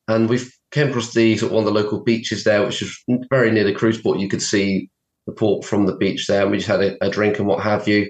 and 0.08 0.30
we 0.30 0.40
came 0.72 0.90
across 0.90 1.14
the 1.14 1.38
sort 1.38 1.52
of 1.52 1.56
one 1.56 1.68
of 1.68 1.74
the 1.74 1.80
local 1.80 2.04
beaches 2.04 2.44
there, 2.44 2.66
which 2.66 2.82
is 2.82 3.04
very 3.30 3.52
near 3.52 3.64
the 3.64 3.74
cruise 3.74 4.02
port. 4.02 4.20
You 4.20 4.28
could 4.28 4.42
see 4.42 4.90
the 5.28 5.34
port 5.34 5.64
from 5.64 5.86
the 5.86 5.96
beach 5.96 6.28
there, 6.28 6.42
and 6.42 6.52
we 6.52 6.58
just 6.58 6.70
had 6.70 6.82
a, 6.82 7.06
a 7.06 7.10
drink 7.10 7.38
and 7.38 7.48
what 7.48 7.64
have 7.64 7.88
you. 7.88 8.10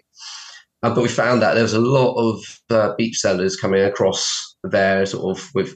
Uh, 0.83 0.93
but 0.93 1.01
we 1.01 1.09
found 1.09 1.41
that 1.41 1.55
there 1.55 1.63
was 1.63 1.73
a 1.73 1.79
lot 1.79 2.15
of 2.15 2.59
uh, 2.69 2.95
beach 2.95 3.17
sellers 3.17 3.55
coming 3.55 3.81
across 3.81 4.55
there, 4.63 5.05
sort 5.05 5.37
of 5.37 5.49
with 5.53 5.75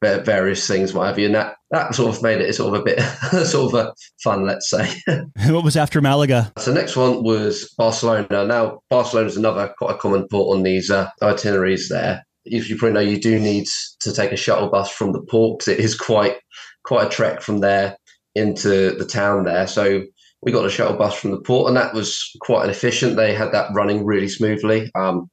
various 0.00 0.66
things, 0.66 0.94
what 0.94 1.06
have 1.06 1.18
you, 1.18 1.26
and 1.26 1.34
that 1.34 1.56
that 1.70 1.94
sort 1.94 2.14
of 2.14 2.22
made 2.22 2.40
it 2.40 2.54
sort 2.54 2.74
of 2.74 2.80
a 2.80 2.84
bit 2.84 3.00
sort 3.46 3.74
of 3.74 3.86
a 3.86 3.94
fun, 4.22 4.46
let's 4.46 4.70
say. 4.70 4.88
what 5.48 5.64
was 5.64 5.76
after 5.76 6.00
Malaga? 6.00 6.52
So 6.58 6.72
next 6.72 6.96
one 6.96 7.22
was 7.22 7.72
Barcelona. 7.76 8.44
Now 8.44 8.80
Barcelona 8.90 9.28
is 9.28 9.36
another 9.36 9.72
quite 9.78 9.94
a 9.94 9.98
common 9.98 10.26
port 10.28 10.56
on 10.56 10.62
these 10.62 10.90
uh, 10.90 11.10
itineraries. 11.22 11.88
There, 11.88 12.24
if 12.44 12.70
you 12.70 12.76
probably 12.76 12.94
know, 12.94 13.10
you 13.10 13.20
do 13.20 13.38
need 13.38 13.66
to 14.00 14.12
take 14.12 14.32
a 14.32 14.36
shuttle 14.36 14.68
bus 14.68 14.90
from 14.90 15.12
the 15.12 15.22
port 15.22 15.58
because 15.58 15.74
it 15.74 15.80
is 15.80 15.96
quite 15.96 16.36
quite 16.84 17.06
a 17.06 17.10
trek 17.10 17.42
from 17.42 17.60
there 17.60 17.96
into 18.34 18.92
the 18.92 19.06
town 19.06 19.44
there. 19.44 19.66
So 19.66 20.04
we 20.42 20.52
got 20.52 20.64
a 20.64 20.70
shuttle 20.70 20.96
bus 20.96 21.14
from 21.14 21.32
the 21.32 21.40
port, 21.40 21.68
and 21.68 21.76
that 21.76 21.92
was 21.92 22.30
quite 22.40 22.70
efficient. 22.70 23.16
They 23.16 23.34
had 23.34 23.52
that 23.52 23.70
running 23.74 24.04
really 24.04 24.28
smoothly. 24.28 24.90
Um, 24.94 25.28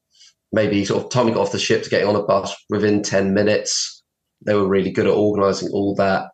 maybe 0.51 0.85
sort 0.85 1.03
of 1.03 1.11
time 1.11 1.27
we 1.27 1.33
got 1.33 1.41
off 1.41 1.51
the 1.51 1.59
ship 1.59 1.83
to 1.83 1.89
getting 1.89 2.07
on 2.07 2.15
a 2.15 2.23
bus 2.23 2.55
within 2.69 3.03
ten 3.03 3.33
minutes 3.33 3.94
they 4.45 4.53
were 4.53 4.67
really 4.67 4.91
good 4.91 5.07
at 5.07 5.13
organising 5.13 5.69
all 5.71 5.95
that. 5.95 6.29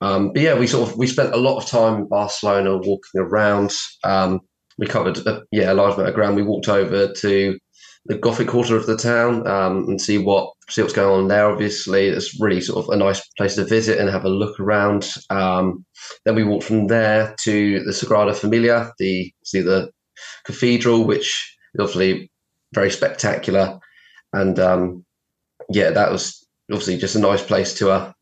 Um, 0.00 0.32
but 0.32 0.42
yeah, 0.42 0.58
we 0.58 0.66
sort 0.66 0.88
of 0.88 0.96
we 0.96 1.06
spent 1.06 1.34
a 1.34 1.38
lot 1.38 1.58
of 1.58 1.66
time 1.66 2.02
in 2.02 2.08
Barcelona 2.08 2.76
walking 2.76 3.20
around. 3.20 3.72
Um, 4.04 4.40
we 4.78 4.86
covered 4.86 5.18
a, 5.18 5.42
yeah 5.52 5.72
a 5.72 5.74
large 5.74 5.94
amount 5.94 6.08
of 6.08 6.14
ground. 6.14 6.36
We 6.36 6.42
walked 6.42 6.68
over 6.68 7.12
to 7.12 7.58
the 8.06 8.16
Gothic 8.16 8.48
quarter 8.48 8.76
of 8.76 8.86
the 8.86 8.96
town 8.96 9.46
um, 9.46 9.84
and 9.88 10.00
see 10.00 10.18
what 10.18 10.52
see 10.70 10.80
what's 10.80 10.94
going 10.94 11.20
on 11.22 11.28
there. 11.28 11.46
Obviously, 11.46 12.08
it's 12.08 12.40
really 12.40 12.60
sort 12.60 12.84
of 12.84 12.90
a 12.90 12.96
nice 12.96 13.20
place 13.36 13.56
to 13.56 13.64
visit 13.64 13.98
and 13.98 14.08
have 14.08 14.24
a 14.24 14.30
look 14.30 14.58
around. 14.58 15.12
Um, 15.28 15.84
then 16.24 16.34
we 16.34 16.44
walked 16.44 16.64
from 16.64 16.86
there 16.86 17.34
to 17.42 17.84
the 17.84 17.92
Sagrada 17.92 18.34
Familia, 18.34 18.92
the 18.98 19.32
see 19.44 19.60
the 19.60 19.90
cathedral, 20.44 21.04
which 21.04 21.58
is 21.74 21.80
obviously 21.80 22.30
very 22.74 22.90
spectacular. 22.90 23.78
And 24.32 24.58
um, 24.58 25.04
yeah, 25.70 25.90
that 25.90 26.10
was 26.10 26.39
obviously 26.70 26.96
just 26.98 27.16
a 27.16 27.20
nice 27.20 27.42
place 27.42 27.74
to 27.74 27.90
uh, 27.90 28.12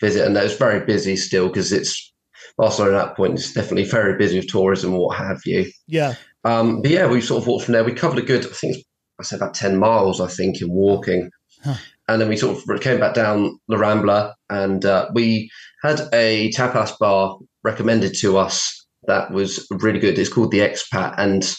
visit. 0.00 0.26
And 0.26 0.36
it 0.36 0.42
was 0.42 0.56
very 0.56 0.84
busy 0.84 1.16
still 1.16 1.48
because 1.48 1.72
it's 1.72 2.12
Barcelona 2.56 2.98
at 2.98 3.06
that 3.06 3.16
point 3.16 3.38
is 3.38 3.52
definitely 3.52 3.84
very 3.84 4.16
busy 4.16 4.38
with 4.38 4.48
tourism 4.48 4.94
or 4.94 5.08
what 5.08 5.18
have 5.18 5.40
you. 5.44 5.70
Yeah. 5.86 6.14
Um, 6.44 6.82
but 6.82 6.90
yeah, 6.90 7.06
we 7.06 7.20
sort 7.20 7.42
of 7.42 7.48
walked 7.48 7.66
from 7.66 7.72
there. 7.72 7.84
We 7.84 7.92
covered 7.92 8.18
a 8.18 8.26
good, 8.26 8.46
I 8.46 8.50
think 8.50 8.76
I 9.20 9.22
said 9.22 9.36
about 9.36 9.54
10 9.54 9.76
miles, 9.78 10.20
I 10.20 10.28
think, 10.28 10.60
in 10.60 10.70
walking. 10.70 11.30
Huh. 11.64 11.74
And 12.08 12.20
then 12.20 12.28
we 12.28 12.36
sort 12.36 12.56
of 12.56 12.80
came 12.80 13.00
back 13.00 13.14
down 13.14 13.58
the 13.68 13.76
Rambla 13.76 14.32
and 14.48 14.84
uh, 14.84 15.08
we 15.12 15.50
had 15.82 16.00
a 16.12 16.50
tapas 16.52 16.98
bar 16.98 17.38
recommended 17.62 18.14
to 18.20 18.38
us 18.38 18.86
that 19.06 19.30
was 19.30 19.66
really 19.70 19.98
good. 19.98 20.18
It's 20.18 20.32
called 20.32 20.50
the 20.50 20.60
Expat. 20.60 21.14
And 21.18 21.54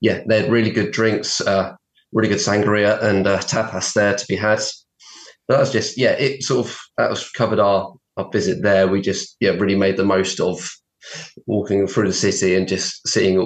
yeah, 0.00 0.22
they 0.26 0.42
had 0.42 0.50
really 0.50 0.70
good 0.70 0.92
drinks, 0.92 1.40
uh, 1.40 1.74
really 2.12 2.28
good 2.28 2.38
sangria 2.38 3.02
and 3.02 3.26
uh, 3.26 3.38
tapas 3.38 3.92
there 3.92 4.14
to 4.16 4.26
be 4.26 4.36
had 4.36 4.60
that 5.50 5.60
was 5.60 5.72
just 5.72 5.98
yeah, 5.98 6.12
it 6.12 6.42
sort 6.42 6.66
of 6.66 6.78
that 6.96 7.10
was 7.10 7.28
covered 7.30 7.58
our 7.58 7.94
our 8.16 8.30
visit 8.30 8.62
there. 8.62 8.88
We 8.88 9.00
just 9.00 9.36
yeah 9.40 9.50
really 9.50 9.76
made 9.76 9.96
the 9.96 10.04
most 10.04 10.40
of 10.40 10.70
walking 11.46 11.86
through 11.86 12.06
the 12.06 12.12
city 12.12 12.54
and 12.54 12.68
just 12.68 13.06
seeing 13.08 13.38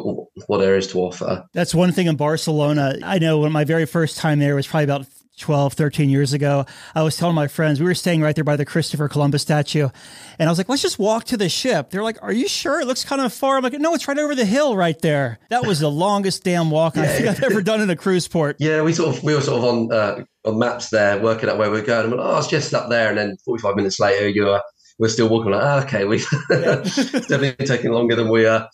what 0.46 0.58
there 0.58 0.76
is 0.76 0.88
to 0.88 0.98
offer. 0.98 1.44
That's 1.52 1.74
one 1.74 1.92
thing 1.92 2.08
in 2.08 2.16
Barcelona. 2.16 2.96
I 3.02 3.18
know 3.18 3.38
when 3.38 3.52
my 3.52 3.64
very 3.64 3.86
first 3.86 4.18
time 4.18 4.38
there 4.38 4.56
was 4.56 4.66
probably 4.66 4.84
about 4.84 5.06
12, 5.38 5.72
13 5.72 6.08
years 6.08 6.32
ago, 6.32 6.64
I 6.94 7.02
was 7.02 7.16
telling 7.16 7.34
my 7.34 7.48
friends, 7.48 7.80
we 7.80 7.86
were 7.86 7.94
staying 7.94 8.22
right 8.22 8.34
there 8.34 8.44
by 8.44 8.56
the 8.56 8.64
Christopher 8.64 9.08
Columbus 9.08 9.42
statue. 9.42 9.88
And 10.38 10.48
I 10.48 10.52
was 10.52 10.58
like, 10.58 10.68
let's 10.68 10.82
just 10.82 10.98
walk 10.98 11.24
to 11.24 11.36
the 11.36 11.48
ship. 11.48 11.90
They're 11.90 12.02
like, 12.02 12.22
are 12.22 12.32
you 12.32 12.48
sure? 12.48 12.80
It 12.80 12.86
looks 12.86 13.04
kind 13.04 13.20
of 13.20 13.32
far. 13.32 13.56
I'm 13.56 13.62
like, 13.62 13.72
no, 13.74 13.94
it's 13.94 14.06
right 14.06 14.18
over 14.18 14.34
the 14.34 14.44
hill 14.44 14.76
right 14.76 14.98
there. 15.00 15.38
That 15.50 15.66
was 15.66 15.80
the 15.80 15.90
longest 15.90 16.44
damn 16.44 16.70
walk 16.70 16.96
yeah. 16.96 17.02
I 17.02 17.06
think 17.06 17.28
I've 17.28 17.42
ever 17.42 17.62
done 17.62 17.80
in 17.80 17.90
a 17.90 17.96
cruise 17.96 18.28
port. 18.28 18.56
Yeah, 18.58 18.82
we 18.82 18.92
sort 18.92 19.16
of, 19.16 19.24
we 19.24 19.34
were 19.34 19.40
sort 19.40 19.58
of 19.58 19.64
on, 19.64 19.92
uh, 19.92 20.24
on 20.44 20.58
maps 20.58 20.90
there, 20.90 21.20
working 21.20 21.48
out 21.48 21.58
where 21.58 21.70
we 21.70 21.80
are 21.80 21.84
going. 21.84 22.12
And 22.12 22.20
oh, 22.20 22.38
it's 22.38 22.46
just 22.46 22.72
up 22.72 22.88
there. 22.88 23.08
And 23.08 23.18
then 23.18 23.36
45 23.44 23.76
minutes 23.76 23.98
later, 23.98 24.28
you're, 24.28 24.60
we're 24.98 25.08
still 25.08 25.28
walking 25.28 25.52
like, 25.52 25.62
oh, 25.62 25.86
okay, 25.86 26.04
we've 26.04 26.26
yeah. 26.50 26.76
definitely 26.86 27.66
taking 27.66 27.92
longer 27.92 28.14
than 28.14 28.28
we 28.28 28.46
uh, 28.46 28.66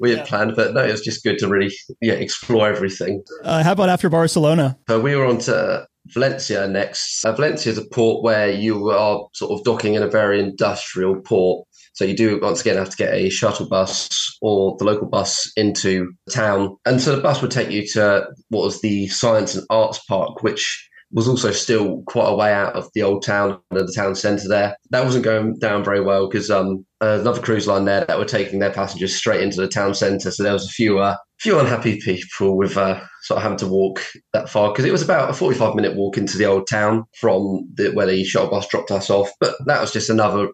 we 0.00 0.10
had 0.10 0.20
yeah. 0.20 0.24
planned. 0.24 0.56
But 0.56 0.74
no, 0.74 0.84
it 0.84 0.90
was 0.90 1.02
just 1.02 1.22
good 1.22 1.38
to 1.38 1.48
really 1.48 1.72
yeah 2.00 2.14
explore 2.14 2.68
everything. 2.68 3.22
Uh, 3.44 3.62
how 3.62 3.72
about 3.72 3.88
after 3.88 4.08
Barcelona? 4.08 4.78
So 4.88 5.00
we 5.00 5.14
were 5.14 5.26
on 5.26 5.38
to 5.40 5.86
Valencia 6.12 6.66
next. 6.68 7.24
Uh, 7.24 7.32
Valencia 7.32 7.72
is 7.72 7.78
a 7.78 7.86
port 7.92 8.22
where 8.22 8.50
you 8.50 8.90
are 8.90 9.26
sort 9.34 9.52
of 9.52 9.64
docking 9.64 9.94
in 9.94 10.02
a 10.02 10.08
very 10.08 10.40
industrial 10.40 11.20
port. 11.20 11.66
So 11.94 12.04
you 12.04 12.16
do 12.16 12.38
once 12.40 12.60
again 12.60 12.76
have 12.76 12.90
to 12.90 12.96
get 12.96 13.12
a 13.12 13.28
shuttle 13.28 13.68
bus 13.68 14.38
or 14.40 14.76
the 14.78 14.84
local 14.84 15.08
bus 15.08 15.50
into 15.56 16.12
the 16.26 16.32
town. 16.32 16.76
And 16.86 17.00
so 17.00 17.16
the 17.16 17.22
bus 17.22 17.42
would 17.42 17.50
take 17.50 17.70
you 17.70 17.86
to 17.88 18.28
what 18.50 18.64
was 18.64 18.80
the 18.80 19.08
Science 19.08 19.54
and 19.56 19.66
Arts 19.68 19.98
Park, 20.04 20.42
which 20.42 20.88
was 21.10 21.26
also 21.26 21.50
still 21.50 22.02
quite 22.06 22.28
a 22.28 22.36
way 22.36 22.52
out 22.52 22.74
of 22.74 22.88
the 22.94 23.02
old 23.02 23.24
town 23.24 23.58
and 23.70 23.80
the 23.80 23.92
town 23.92 24.14
centre 24.14 24.48
there. 24.48 24.76
That 24.90 25.04
wasn't 25.04 25.24
going 25.24 25.58
down 25.58 25.82
very 25.82 26.00
well 26.00 26.28
because 26.28 26.50
um, 26.50 26.84
another 27.00 27.40
cruise 27.40 27.66
line 27.66 27.86
there 27.86 28.04
that 28.04 28.18
were 28.18 28.24
taking 28.24 28.58
their 28.58 28.72
passengers 28.72 29.14
straight 29.14 29.42
into 29.42 29.60
the 29.60 29.68
town 29.68 29.94
centre. 29.94 30.30
So 30.30 30.42
there 30.42 30.52
was 30.52 30.66
a 30.66 30.70
few 30.70 30.98
uh, 30.98 31.16
few 31.38 31.58
unhappy 31.58 32.00
people 32.00 32.56
with 32.56 32.76
uh, 32.76 33.00
sort 33.22 33.38
of 33.38 33.42
having 33.42 33.58
to 33.58 33.66
walk 33.66 34.04
that 34.32 34.48
far 34.48 34.70
because 34.70 34.84
it 34.84 34.92
was 34.92 35.02
about 35.02 35.30
a 35.30 35.34
45 35.34 35.74
minute 35.74 35.96
walk 35.96 36.18
into 36.18 36.36
the 36.36 36.46
old 36.46 36.66
town 36.66 37.04
from 37.20 37.68
the, 37.74 37.90
where 37.92 38.06
the 38.06 38.24
shuttle 38.24 38.50
bus 38.50 38.66
dropped 38.68 38.90
us 38.90 39.08
off. 39.08 39.30
But 39.40 39.54
that 39.66 39.80
was 39.80 39.92
just 39.92 40.10
another 40.10 40.48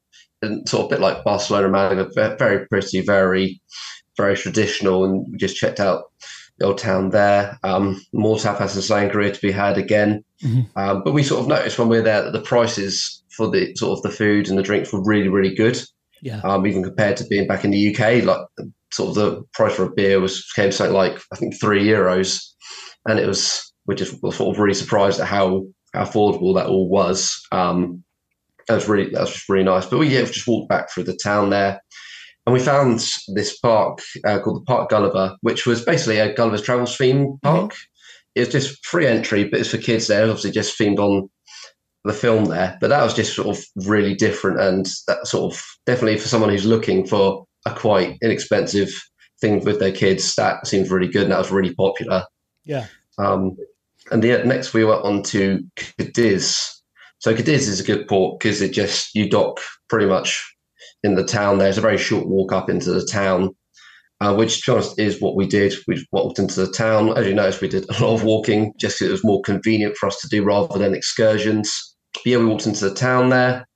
sort 0.66 0.84
of 0.84 0.90
bit 0.90 1.00
like 1.00 1.24
Barcelona, 1.24 1.68
Malaga, 1.68 2.36
very 2.36 2.66
pretty, 2.66 3.00
very, 3.00 3.60
very 4.16 4.36
traditional. 4.36 5.04
And 5.04 5.26
we 5.30 5.38
just 5.38 5.56
checked 5.56 5.80
out 5.80 6.04
the 6.58 6.66
old 6.66 6.78
town 6.78 7.10
there. 7.10 7.58
Um, 7.62 8.00
more 8.12 8.36
tapas 8.36 8.74
and 8.74 9.12
sangria 9.12 9.32
to 9.32 9.40
be 9.40 9.52
had 9.52 9.78
again. 9.78 10.24
Mm-hmm. 10.42 10.78
Um, 10.78 11.02
but 11.02 11.14
we 11.14 11.22
sort 11.22 11.40
of 11.40 11.48
noticed 11.48 11.78
when 11.78 11.88
we 11.88 11.96
were 11.96 12.04
there 12.04 12.22
that 12.22 12.32
the 12.32 12.42
prices 12.42 13.22
for 13.30 13.50
the 13.50 13.74
sort 13.74 13.98
of 13.98 14.02
the 14.02 14.10
food 14.10 14.48
and 14.48 14.58
the 14.58 14.62
drinks 14.62 14.92
were 14.92 15.02
really, 15.02 15.28
really 15.28 15.54
good. 15.54 15.80
Yeah. 16.22 16.40
Um, 16.44 16.66
even 16.66 16.82
compared 16.82 17.16
to 17.18 17.26
being 17.26 17.46
back 17.46 17.64
in 17.64 17.70
the 17.70 17.94
UK, 17.94 18.24
like 18.24 18.46
sort 18.94 19.10
of 19.10 19.14
the 19.14 19.42
price 19.52 19.74
for 19.74 19.84
a 19.84 19.90
beer 19.90 20.20
was 20.20 20.50
came 20.54 20.70
something 20.70 20.94
like 20.94 21.18
I 21.32 21.36
think 21.36 21.58
three 21.58 21.84
euros, 21.84 22.40
and 23.08 23.18
it 23.18 23.26
was 23.26 23.72
we 23.86 23.94
just 23.94 24.22
were 24.22 24.32
sort 24.32 24.54
of 24.54 24.60
really 24.60 24.74
surprised 24.74 25.20
at 25.20 25.26
how, 25.26 25.64
how 25.92 26.04
affordable 26.04 26.54
that 26.54 26.66
all 26.66 26.88
was. 26.88 27.40
Um, 27.52 28.02
that 28.68 28.74
was 28.74 28.88
really 28.88 29.10
that 29.10 29.20
was 29.20 29.32
just 29.32 29.48
really 29.48 29.64
nice. 29.64 29.86
But 29.86 29.98
we 29.98 30.08
yeah, 30.08 30.22
just 30.22 30.46
walked 30.46 30.68
back 30.68 30.90
through 30.90 31.04
the 31.04 31.18
town 31.22 31.50
there, 31.50 31.80
and 32.46 32.52
we 32.54 32.60
found 32.60 33.04
this 33.34 33.58
park 33.58 34.00
uh, 34.26 34.38
called 34.38 34.62
the 34.62 34.64
Park 34.64 34.90
Gulliver, 34.90 35.36
which 35.42 35.66
was 35.66 35.84
basically 35.84 36.18
a 36.18 36.34
Gulliver's 36.34 36.62
Travels 36.62 36.96
theme 36.96 37.38
park. 37.42 37.72
Mm-hmm. 37.72 37.80
It 38.36 38.40
was 38.40 38.48
just 38.48 38.84
free 38.84 39.06
entry, 39.06 39.44
but 39.44 39.60
it's 39.60 39.70
for 39.70 39.78
kids 39.78 40.08
there. 40.08 40.24
Obviously, 40.24 40.50
just 40.50 40.78
themed 40.78 40.98
on 40.98 41.28
the 42.04 42.12
film 42.12 42.46
there. 42.46 42.76
But 42.80 42.88
that 42.88 43.02
was 43.02 43.14
just 43.14 43.34
sort 43.34 43.56
of 43.56 43.64
really 43.86 44.14
different, 44.14 44.60
and 44.60 44.86
that 45.08 45.26
sort 45.26 45.52
of 45.52 45.62
definitely 45.86 46.18
for 46.18 46.28
someone 46.28 46.50
who's 46.50 46.66
looking 46.66 47.06
for 47.06 47.44
a 47.66 47.74
quite 47.74 48.18
inexpensive 48.22 48.90
thing 49.40 49.64
with 49.64 49.78
their 49.78 49.92
kids, 49.92 50.34
that 50.36 50.66
seemed 50.66 50.90
really 50.90 51.08
good, 51.08 51.24
and 51.24 51.32
that 51.32 51.38
was 51.38 51.50
really 51.50 51.74
popular. 51.74 52.24
Yeah. 52.64 52.86
Um, 53.18 53.56
and 54.10 54.22
the 54.22 54.42
next 54.44 54.74
we 54.74 54.84
went 54.84 55.04
on 55.04 55.22
to 55.24 55.60
Cadiz. 55.76 56.82
So 57.18 57.34
Cadiz 57.34 57.68
is 57.68 57.80
a 57.80 57.84
good 57.84 58.06
port 58.06 58.38
because 58.38 58.60
it 58.60 58.72
just 58.72 59.14
you 59.14 59.30
dock 59.30 59.60
pretty 59.88 60.06
much 60.06 60.54
in 61.02 61.14
the 61.14 61.24
town. 61.24 61.58
There's 61.58 61.78
a 61.78 61.82
very 61.82 61.98
short 61.98 62.26
walk 62.26 62.52
up 62.52 62.68
into 62.68 62.92
the 62.92 63.06
town, 63.06 63.54
uh, 64.20 64.34
which 64.34 64.68
honest 64.68 64.98
is 64.98 65.20
what 65.20 65.36
we 65.36 65.46
did. 65.46 65.74
We 65.86 66.06
walked 66.12 66.38
into 66.38 66.64
the 66.64 66.72
town. 66.72 67.16
As 67.16 67.26
you 67.26 67.34
noticed, 67.34 67.62
we 67.62 67.68
did 67.68 67.88
a 67.88 68.02
lot 68.02 68.14
of 68.14 68.24
walking 68.24 68.72
just 68.78 68.98
because 68.98 69.08
it 69.08 69.12
was 69.12 69.24
more 69.24 69.42
convenient 69.42 69.96
for 69.96 70.06
us 70.06 70.20
to 70.20 70.28
do 70.28 70.44
rather 70.44 70.78
than 70.78 70.94
excursions. 70.94 71.96
But 72.12 72.26
yeah, 72.26 72.38
we 72.38 72.46
walked 72.46 72.66
into 72.66 72.88
the 72.88 72.94
town 72.94 73.30
there 73.30 73.66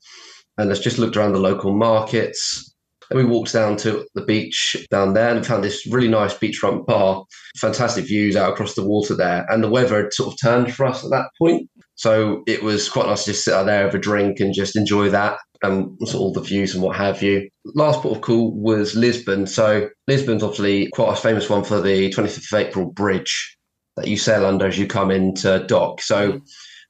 and 0.58 0.68
let's 0.68 0.80
just 0.80 0.98
looked 0.98 1.16
around 1.16 1.32
the 1.32 1.40
local 1.40 1.74
markets. 1.74 2.67
And 3.10 3.18
we 3.18 3.24
walked 3.24 3.52
down 3.52 3.76
to 3.78 4.06
the 4.14 4.24
beach 4.24 4.76
down 4.90 5.14
there 5.14 5.34
and 5.34 5.46
found 5.46 5.64
this 5.64 5.86
really 5.86 6.08
nice 6.08 6.34
beachfront 6.34 6.86
bar. 6.86 7.24
Fantastic 7.58 8.06
views 8.06 8.36
out 8.36 8.52
across 8.52 8.74
the 8.74 8.86
water 8.86 9.16
there. 9.16 9.46
And 9.48 9.62
the 9.62 9.70
weather 9.70 10.02
had 10.02 10.12
sort 10.12 10.32
of 10.32 10.40
turned 10.40 10.74
for 10.74 10.86
us 10.86 11.04
at 11.04 11.10
that 11.10 11.30
point. 11.38 11.68
So 11.94 12.42
it 12.46 12.62
was 12.62 12.88
quite 12.88 13.06
nice 13.06 13.24
to 13.24 13.32
just 13.32 13.44
sit 13.44 13.54
out 13.54 13.66
there, 13.66 13.84
have 13.84 13.94
a 13.94 13.98
drink, 13.98 14.40
and 14.40 14.54
just 14.54 14.76
enjoy 14.76 15.10
that 15.10 15.38
and 15.62 15.96
sort 16.00 16.14
of 16.14 16.20
all 16.20 16.32
the 16.32 16.40
views 16.40 16.74
and 16.74 16.82
what 16.82 16.96
have 16.96 17.22
you. 17.22 17.48
Last 17.64 18.02
port 18.02 18.16
of 18.16 18.22
call 18.22 18.52
was 18.52 18.94
Lisbon. 18.94 19.46
So 19.46 19.88
Lisbon's 20.06 20.42
obviously 20.42 20.88
quite 20.90 21.12
a 21.12 21.20
famous 21.20 21.50
one 21.50 21.64
for 21.64 21.80
the 21.80 22.10
25th 22.10 22.52
of 22.52 22.58
April 22.58 22.92
bridge 22.92 23.56
that 23.96 24.06
you 24.06 24.16
sail 24.16 24.46
under 24.46 24.66
as 24.66 24.78
you 24.78 24.86
come 24.86 25.10
into 25.10 25.64
dock. 25.66 26.00
So 26.00 26.40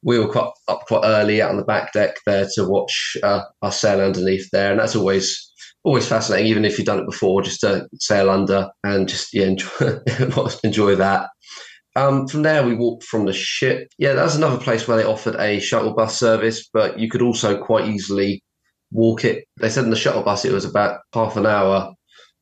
we 0.02 0.18
were 0.18 0.28
quite 0.28 0.50
up 0.68 0.86
quite 0.86 1.04
early 1.04 1.42
out 1.42 1.50
on 1.50 1.56
the 1.56 1.64
back 1.64 1.92
deck 1.92 2.16
there 2.26 2.46
to 2.54 2.68
watch 2.68 3.16
uh, 3.22 3.42
us 3.62 3.80
sail 3.80 4.00
underneath 4.00 4.48
there, 4.52 4.70
and 4.70 4.80
that's 4.80 4.94
always 4.94 5.47
always 5.88 6.06
fascinating, 6.06 6.46
even 6.46 6.64
if 6.64 6.76
you've 6.76 6.86
done 6.86 6.98
it 6.98 7.06
before, 7.06 7.42
just 7.42 7.60
to 7.60 7.88
sail 7.94 8.28
under 8.30 8.70
and 8.84 9.08
just 9.08 9.32
yeah 9.32 9.46
enjoy, 9.46 9.98
enjoy 10.62 10.94
that. 10.96 11.30
Um, 11.96 12.28
from 12.28 12.42
there, 12.42 12.64
we 12.64 12.74
walked 12.74 13.04
from 13.04 13.24
the 13.24 13.32
ship. 13.32 13.88
Yeah, 13.98 14.12
that 14.12 14.22
was 14.22 14.36
another 14.36 14.62
place 14.62 14.86
where 14.86 14.98
they 14.98 15.04
offered 15.04 15.34
a 15.36 15.58
shuttle 15.58 15.94
bus 15.94 16.16
service, 16.16 16.68
but 16.72 16.98
you 16.98 17.08
could 17.08 17.22
also 17.22 17.60
quite 17.60 17.88
easily 17.88 18.42
walk 18.92 19.24
it. 19.24 19.46
They 19.60 19.70
said 19.70 19.84
in 19.84 19.90
the 19.90 19.96
shuttle 19.96 20.22
bus 20.22 20.44
it 20.44 20.52
was 20.52 20.64
about 20.64 21.00
half 21.12 21.36
an 21.36 21.46
hour 21.46 21.94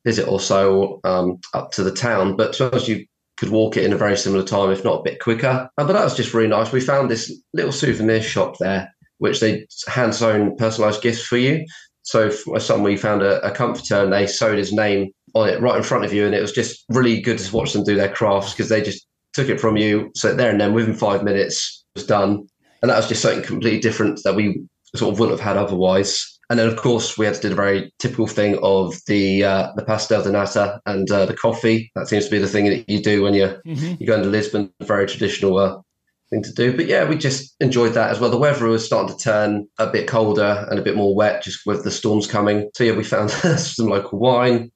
visit 0.05 0.27
or 0.27 0.39
so 0.39 0.99
um, 1.05 1.39
up 1.53 1.71
to 1.71 1.83
the 1.83 1.91
town, 1.91 2.35
but 2.35 2.59
honest, 2.61 2.87
you 2.87 3.05
could 3.37 3.49
walk 3.49 3.77
it 3.77 3.83
in 3.83 3.93
a 3.93 3.97
very 3.97 4.17
similar 4.17 4.43
time, 4.43 4.71
if 4.71 4.83
not 4.83 4.99
a 4.99 5.03
bit 5.03 5.19
quicker. 5.19 5.69
Uh, 5.77 5.85
but 5.85 5.93
that 5.93 6.03
was 6.03 6.15
just 6.15 6.33
really 6.33 6.49
nice. 6.49 6.71
We 6.71 6.81
found 6.81 7.09
this 7.09 7.31
little 7.53 7.71
souvenir 7.71 8.21
shop 8.21 8.57
there, 8.59 8.93
which 9.19 9.39
they 9.39 9.65
hand 9.87 10.15
sewn 10.15 10.55
personalised 10.57 11.01
gifts 11.01 11.23
for 11.23 11.37
you. 11.37 11.65
So 12.07 12.31
for 12.31 12.57
some, 12.61 12.83
we 12.83 12.95
found 12.95 13.21
a, 13.21 13.45
a 13.45 13.51
comforter 13.51 14.01
and 14.01 14.13
they 14.13 14.27
sewed 14.27 14.57
his 14.57 14.71
name 14.71 15.11
on 15.35 15.49
it 15.49 15.59
right 15.59 15.75
in 15.75 15.83
front 15.83 16.05
of 16.05 16.13
you, 16.13 16.25
and 16.25 16.33
it 16.33 16.41
was 16.41 16.53
just 16.53 16.85
really 16.87 17.19
good 17.19 17.37
to 17.37 17.53
watch 17.53 17.73
them 17.73 17.83
do 17.83 17.95
their 17.95 18.13
crafts 18.13 18.53
because 18.53 18.69
they 18.69 18.81
just 18.81 19.05
took 19.33 19.49
it 19.49 19.59
from 19.59 19.75
you, 19.75 20.09
so 20.15 20.33
there 20.33 20.49
and 20.49 20.61
then 20.61 20.73
within 20.73 20.93
five 20.93 21.21
minutes 21.21 21.83
was 21.95 22.05
done, 22.05 22.47
and 22.81 22.89
that 22.89 22.95
was 22.95 23.09
just 23.09 23.21
something 23.21 23.43
completely 23.43 23.81
different 23.81 24.21
that 24.23 24.35
we 24.35 24.57
sort 24.95 25.13
of 25.13 25.19
wouldn't 25.19 25.37
have 25.37 25.45
had 25.45 25.57
otherwise. 25.57 26.39
And 26.49 26.57
then, 26.57 26.69
of 26.69 26.77
course, 26.77 27.17
we 27.17 27.25
had 27.25 27.35
to 27.35 27.41
do 27.41 27.49
the 27.49 27.55
very 27.55 27.93
typical 27.99 28.25
thing 28.25 28.57
of 28.63 28.95
the 29.07 29.43
uh, 29.43 29.73
the 29.75 29.83
pastel 29.83 30.23
de 30.23 30.31
nata 30.31 30.79
and 30.85 31.11
uh, 31.11 31.25
the 31.25 31.35
coffee. 31.35 31.91
That 31.95 32.07
seems 32.07 32.23
to 32.23 32.31
be 32.31 32.39
the 32.39 32.47
thing 32.47 32.69
that 32.69 32.89
you 32.89 33.03
do 33.03 33.21
when 33.21 33.33
you 33.33 33.47
mm-hmm. 33.67 33.95
you 33.99 34.07
go 34.07 34.15
into 34.15 34.29
Lisbon. 34.29 34.71
Very 34.81 35.07
traditional 35.07 35.57
uh, 35.57 35.81
thing 36.29 36.43
to 36.43 36.53
do. 36.53 36.75
But 36.75 36.87
yeah, 36.87 37.07
we 37.07 37.17
just 37.17 37.55
enjoyed 37.59 37.93
that 37.93 38.09
as 38.09 38.19
well. 38.19 38.29
The 38.29 38.37
weather 38.37 38.67
was 38.67 38.85
starting 38.85 39.15
to 39.15 39.23
turn 39.23 39.67
a 39.77 39.87
bit 39.87 40.07
colder 40.07 40.65
and 40.69 40.79
a 40.79 40.83
bit 40.83 40.95
more 40.95 41.15
wet 41.15 41.43
just 41.43 41.65
with 41.65 41.83
the 41.83 41.91
storms 41.91 42.27
coming. 42.27 42.69
So 42.75 42.83
yeah, 42.83 42.95
we 42.95 43.03
found 43.03 43.31
some 43.57 43.87
local 43.87 44.19
wine 44.19 44.71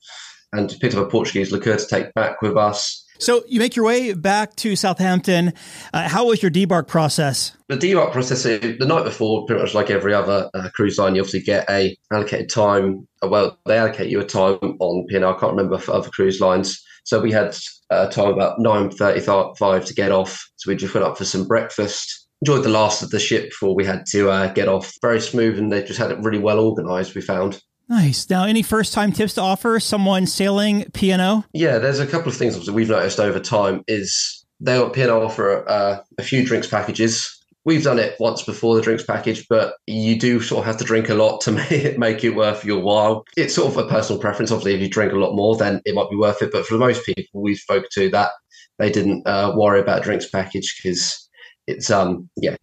and 0.54 0.76
picked 0.80 0.96
up 0.96 1.06
a 1.06 1.10
Portuguese 1.10 1.52
liqueur 1.52 1.78
to 1.78 1.88
take 1.88 2.14
back 2.14 2.42
with 2.42 2.58
us. 2.58 3.06
So 3.20 3.44
you 3.48 3.60
make 3.60 3.76
your 3.76 3.86
way 3.86 4.14
back 4.14 4.56
to 4.58 4.76
Southampton. 4.76 5.54
Uh, 5.94 6.10
how 6.10 6.26
was 6.26 6.42
your 6.42 6.50
debark 6.50 6.88
process? 6.88 7.56
The 7.70 7.78
debark 7.78 8.12
process, 8.12 8.42
the 8.42 8.78
night 8.80 9.04
before, 9.04 9.46
pretty 9.46 9.62
much 9.62 9.76
like 9.76 9.92
every 9.92 10.12
other 10.12 10.50
uh, 10.56 10.70
cruise 10.74 10.98
line, 10.98 11.14
you 11.14 11.22
obviously 11.22 11.42
get 11.42 11.70
a 11.70 11.96
allocated 12.12 12.50
time. 12.50 13.08
Uh, 13.22 13.28
well, 13.28 13.60
they 13.68 13.78
allocate 13.78 14.10
you 14.10 14.20
a 14.20 14.26
time 14.26 14.58
on 14.80 15.06
P&O. 15.08 15.20
I 15.20 15.40
can't 15.40 15.52
remember 15.52 15.78
for 15.78 15.94
other 15.94 16.10
cruise 16.10 16.42
lines. 16.42 16.84
So 17.04 17.20
we 17.20 17.32
had 17.32 17.56
uh, 17.90 18.08
time 18.10 18.34
about 18.34 18.60
9.35 18.60 19.86
to 19.86 19.94
get 19.94 20.12
off. 20.12 20.44
So 20.56 20.70
we 20.70 20.76
just 20.76 20.94
went 20.94 21.06
up 21.06 21.18
for 21.18 21.26
some 21.26 21.48
breakfast. 21.48 22.28
Enjoyed 22.42 22.64
the 22.64 22.70
last 22.70 23.04
of 23.04 23.10
the 23.10 23.20
ship 23.20 23.50
before 23.50 23.76
we 23.76 23.86
had 23.86 24.06
to 24.08 24.30
uh, 24.30 24.54
get 24.54 24.68
off. 24.68 24.92
Very 25.02 25.20
smooth 25.20 25.60
and 25.60 25.72
they 25.72 25.84
just 25.84 26.00
had 26.00 26.12
it 26.12 26.20
really 26.20 26.40
well 26.40 26.60
organised, 26.60 27.16
we 27.16 27.22
found. 27.22 27.62
Nice. 27.90 28.30
Now, 28.30 28.46
any 28.46 28.64
first 28.64 28.94
time 28.94 29.12
tips 29.12 29.34
to 29.34 29.42
offer 29.42 29.80
someone 29.80 30.26
sailing 30.26 30.86
P&O? 30.94 31.44
Yeah, 31.54 31.78
there's 31.78 32.00
a 32.00 32.08
couple 32.08 32.30
of 32.30 32.38
things 32.38 32.66
that 32.66 32.74
we've 32.74 32.90
noticed 32.90 33.20
over 33.20 33.40
time 33.40 33.84
is 33.88 34.46
they 34.62 34.82
P&O 34.94 35.22
offer 35.22 35.68
uh, 35.68 36.00
a 36.18 36.24
few 36.24 36.46
drinks 36.46 36.68
packages. 36.68 37.41
We've 37.64 37.84
done 37.84 38.00
it 38.00 38.16
once 38.20 38.42
before 38.42 38.76
the 38.76 38.82
drinks 38.82 39.04
package, 39.04 39.46
but 39.48 39.76
you 39.86 40.18
do 40.18 40.40
sort 40.40 40.60
of 40.60 40.66
have 40.66 40.78
to 40.78 40.84
drink 40.84 41.10
a 41.10 41.14
lot 41.14 41.42
to 41.42 41.52
make 41.52 41.72
it, 41.72 42.00
make 42.00 42.24
it 42.24 42.36
worth 42.36 42.66
your 42.66 42.82
while. 42.82 43.24
It's 43.38 43.56
sort 43.56 43.72
of 43.72 43.78
a 43.78 43.88
personal 43.88 44.20
preference. 44.22 44.52
Obviously, 44.52 44.76
if 44.76 44.82
you 44.82 44.90
drink 44.90 45.14
a 45.14 45.18
lot 45.18 45.36
more, 45.36 45.56
then 45.56 45.82
it 45.86 45.96
might 45.96 46.10
be 46.10 46.16
worth 46.16 46.42
it. 46.42 46.52
But 46.52 46.66
for 46.66 46.74
the 46.74 46.80
most 46.80 47.06
people 47.06 47.42
we 47.42 47.56
spoke 47.56 47.86
to, 47.94 48.10
that 48.10 48.32
they 48.80 48.92
didn't 48.92 49.28
uh, 49.28 49.54
worry 49.56 49.80
about 49.80 50.04
drinks 50.04 50.28
package 50.30 50.80
because 50.82 51.30
it's 51.68 51.92
um 51.92 52.28
yeah 52.38 52.56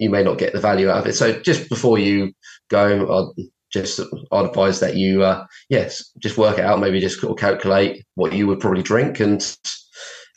you 0.00 0.08
may 0.08 0.22
not 0.22 0.38
get 0.38 0.52
the 0.52 0.60
value 0.60 0.88
out 0.88 0.98
of 0.98 1.06
it. 1.06 1.12
So 1.12 1.38
just 1.40 1.68
before 1.68 1.98
you 1.98 2.32
go, 2.68 3.32
I'd 3.38 3.44
just 3.70 4.00
I'd 4.32 4.46
advise 4.46 4.80
that 4.80 4.96
you, 4.96 5.22
uh, 5.22 5.46
yes, 5.68 6.10
just 6.18 6.38
work 6.38 6.58
it 6.58 6.64
out. 6.64 6.80
Maybe 6.80 7.00
just 7.00 7.24
calculate 7.38 8.04
what 8.14 8.32
you 8.32 8.46
would 8.48 8.60
probably 8.60 8.82
drink, 8.82 9.20
and 9.20 9.56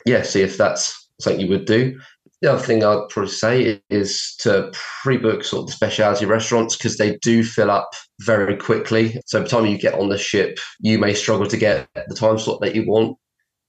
yeah, 0.06 0.22
see 0.22 0.42
if 0.42 0.56
that's 0.56 1.08
something 1.18 1.40
you 1.40 1.48
would 1.48 1.64
do. 1.64 1.98
The 2.44 2.52
other 2.52 2.62
thing 2.62 2.84
I'd 2.84 3.08
probably 3.08 3.30
say 3.30 3.80
is 3.88 4.36
to 4.40 4.70
pre-book 5.02 5.44
sort 5.44 5.62
of 5.62 5.66
the 5.68 5.72
specialty 5.72 6.26
restaurants 6.26 6.76
because 6.76 6.98
they 6.98 7.16
do 7.22 7.42
fill 7.42 7.70
up 7.70 7.88
very 8.20 8.54
quickly. 8.54 9.18
So 9.24 9.38
by 9.38 9.44
the 9.44 9.48
time 9.48 9.64
you 9.64 9.78
get 9.78 9.94
on 9.94 10.10
the 10.10 10.18
ship, 10.18 10.58
you 10.78 10.98
may 10.98 11.14
struggle 11.14 11.46
to 11.46 11.56
get 11.56 11.88
the 11.94 12.14
time 12.14 12.38
slot 12.38 12.60
that 12.60 12.74
you 12.74 12.86
want 12.86 13.16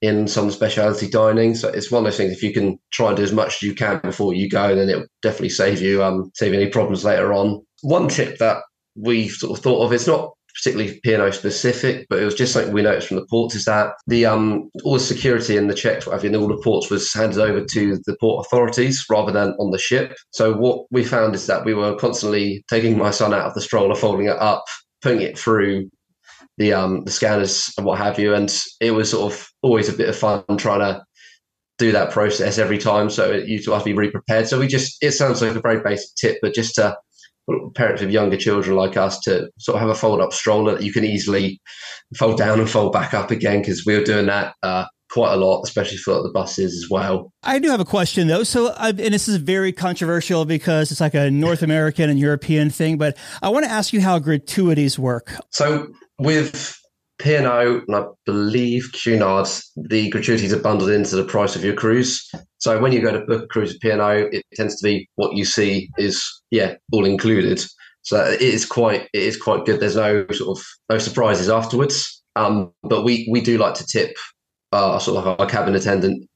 in 0.01 0.27
some 0.27 0.51
specialty 0.51 1.07
dining. 1.07 1.55
So 1.55 1.69
it's 1.69 1.89
one 1.89 2.05
of 2.05 2.11
those 2.11 2.17
things. 2.17 2.33
If 2.33 2.43
you 2.43 2.51
can 2.51 2.77
try 2.91 3.07
and 3.07 3.15
do 3.15 3.23
as 3.23 3.31
much 3.31 3.55
as 3.55 3.61
you 3.61 3.73
can 3.73 4.01
before 4.01 4.33
you 4.33 4.49
go, 4.49 4.75
then 4.75 4.89
it'll 4.89 5.07
definitely 5.21 5.51
save 5.51 5.81
you 5.81 6.03
um, 6.03 6.29
save 6.35 6.53
any 6.53 6.67
problems 6.67 7.05
later 7.05 7.31
on. 7.31 7.65
One 7.81 8.09
tip 8.09 8.39
that 8.39 8.57
we've 8.97 9.31
sort 9.31 9.57
of 9.57 9.63
thought 9.63 9.85
of. 9.85 9.93
It's 9.93 10.05
not 10.05 10.33
particularly 10.55 10.99
P&O 11.03 11.31
specific, 11.31 12.07
but 12.09 12.19
it 12.19 12.25
was 12.25 12.33
just 12.33 12.53
something 12.53 12.73
we 12.73 12.81
noticed 12.81 13.09
from 13.09 13.17
the 13.17 13.25
ports 13.27 13.55
is 13.55 13.65
that 13.65 13.93
the 14.07 14.25
um, 14.25 14.69
all 14.83 14.93
the 14.93 14.99
security 14.99 15.57
and 15.57 15.69
the 15.69 15.75
checks, 15.75 16.05
what 16.05 16.13
have 16.13 16.23
you, 16.23 16.29
in 16.29 16.35
all 16.35 16.47
the 16.47 16.61
ports 16.63 16.89
was 16.89 17.11
handed 17.13 17.39
over 17.39 17.63
to 17.63 17.99
the 18.05 18.15
port 18.19 18.45
authorities 18.45 19.05
rather 19.09 19.31
than 19.31 19.49
on 19.59 19.71
the 19.71 19.77
ship. 19.77 20.15
So 20.31 20.53
what 20.53 20.85
we 20.91 21.03
found 21.03 21.35
is 21.35 21.45
that 21.47 21.65
we 21.65 21.73
were 21.73 21.95
constantly 21.95 22.63
taking 22.69 22.97
my 22.97 23.11
son 23.11 23.33
out 23.33 23.45
of 23.45 23.53
the 23.53 23.61
stroller, 23.61 23.95
folding 23.95 24.27
it 24.27 24.37
up, 24.37 24.63
putting 25.01 25.21
it 25.21 25.37
through 25.37 25.89
the 26.57 26.73
um, 26.73 27.03
the 27.03 27.11
scanners 27.11 27.73
and 27.77 27.85
what 27.85 27.97
have 27.97 28.17
you, 28.17 28.33
and 28.33 28.53
it 28.79 28.91
was 28.91 29.11
sort 29.11 29.33
of 29.33 29.47
always 29.61 29.89
a 29.89 29.93
bit 29.93 30.09
of 30.09 30.15
fun 30.15 30.43
trying 30.57 30.79
to 30.79 31.03
do 31.77 31.91
that 31.91 32.11
process 32.11 32.57
every 32.57 32.77
time. 32.77 33.09
So 33.09 33.33
you 33.33 33.57
have 33.71 33.81
to 33.81 33.85
be 33.85 33.93
really 33.93 34.11
prepared. 34.11 34.47
So 34.47 34.59
we 34.59 34.67
just 34.67 34.97
it 35.01 35.11
sounds 35.11 35.41
like 35.41 35.55
a 35.55 35.59
very 35.59 35.81
basic 35.81 36.15
tip, 36.15 36.37
but 36.41 36.53
just 36.53 36.75
to 36.75 36.95
parents 37.75 38.01
of 38.01 38.12
younger 38.12 38.38
children 38.38 38.75
like 38.75 38.97
us 38.97 39.19
to 39.21 39.49
sort 39.60 39.75
of 39.75 39.81
have 39.81 39.89
a 39.89 39.95
fold 39.95 40.21
up 40.21 40.34
stroller 40.34 40.73
that 40.75 40.84
you 40.84 40.91
can 40.91 41.05
easily 41.05 41.62
fold 42.17 42.38
down 42.38 42.60
and 42.60 42.69
fold 42.69 42.91
back 42.91 43.13
up 43.13 43.31
again 43.31 43.60
because 43.60 43.86
we 43.86 43.95
were 43.95 44.03
doing 44.03 44.25
that 44.25 44.55
uh, 44.63 44.86
quite 45.12 45.34
a 45.34 45.38
lot, 45.38 45.62
especially 45.63 45.97
for 45.97 46.21
the 46.23 46.31
buses 46.34 46.73
as 46.73 46.89
well. 46.89 47.31
I 47.43 47.60
do 47.60 47.69
have 47.69 47.79
a 47.79 47.86
question 47.86 48.27
though. 48.27 48.43
So, 48.43 48.67
uh, 48.67 48.93
and 48.97 49.13
this 49.13 49.27
is 49.27 49.38
very 49.38 49.71
controversial 49.71 50.45
because 50.45 50.91
it's 50.91 51.01
like 51.01 51.13
a 51.13 51.29
North 51.29 51.62
American 51.62 52.10
and 52.10 52.19
European 52.19 52.69
thing, 52.69 52.97
but 52.97 53.17
I 53.41 53.49
want 53.49 53.65
to 53.65 53.71
ask 53.71 53.93
you 53.93 54.01
how 54.01 54.19
gratuities 54.19 54.97
work. 54.97 55.31
So, 55.51 55.88
with 56.17 56.77
P&O 57.19 57.82
and 57.88 57.95
I 57.95 58.06
believe 58.25 58.91
Cunard, 58.93 59.47
the 59.75 60.10
gratuities 60.10 60.54
are 60.54 60.60
bundled 60.60 60.89
into 60.89 61.15
the 61.15 61.23
price 61.23 61.56
of 61.56 61.63
your 61.63 61.73
cruise. 61.73 62.30
So 62.58 62.80
when 62.80 62.91
you 62.91 63.01
go 63.01 63.12
to 63.12 63.25
book 63.25 63.43
a 63.43 63.47
cruise 63.47 63.73
with 63.73 63.82
P&O, 63.82 64.30
it 64.32 64.43
tends 64.54 64.80
to 64.80 64.84
be 64.84 65.10
what 65.15 65.36
you 65.36 65.45
see 65.45 65.89
is 65.97 66.23
yeah 66.51 66.75
all 66.91 67.06
included. 67.06 67.63
So 68.01 68.23
it 68.23 68.41
is 68.41 68.65
quite 68.65 69.10
it 69.13 69.23
is 69.23 69.38
quite 69.38 69.65
good. 69.65 69.80
There's 69.80 69.95
no 69.95 70.25
sort 70.32 70.58
of 70.58 70.65
no 70.89 70.97
surprises 70.97 71.49
afterwards. 71.49 72.21
Um, 72.36 72.73
but 72.84 73.04
we 73.04 73.28
we 73.32 73.39
do 73.41 73.58
like 73.58 73.75
to 73.75 73.86
tip 73.86 74.15
our 74.73 74.99
sort 74.99 75.25
of 75.25 75.39
our 75.39 75.47
cabin 75.47 75.75
attendant 75.75 76.28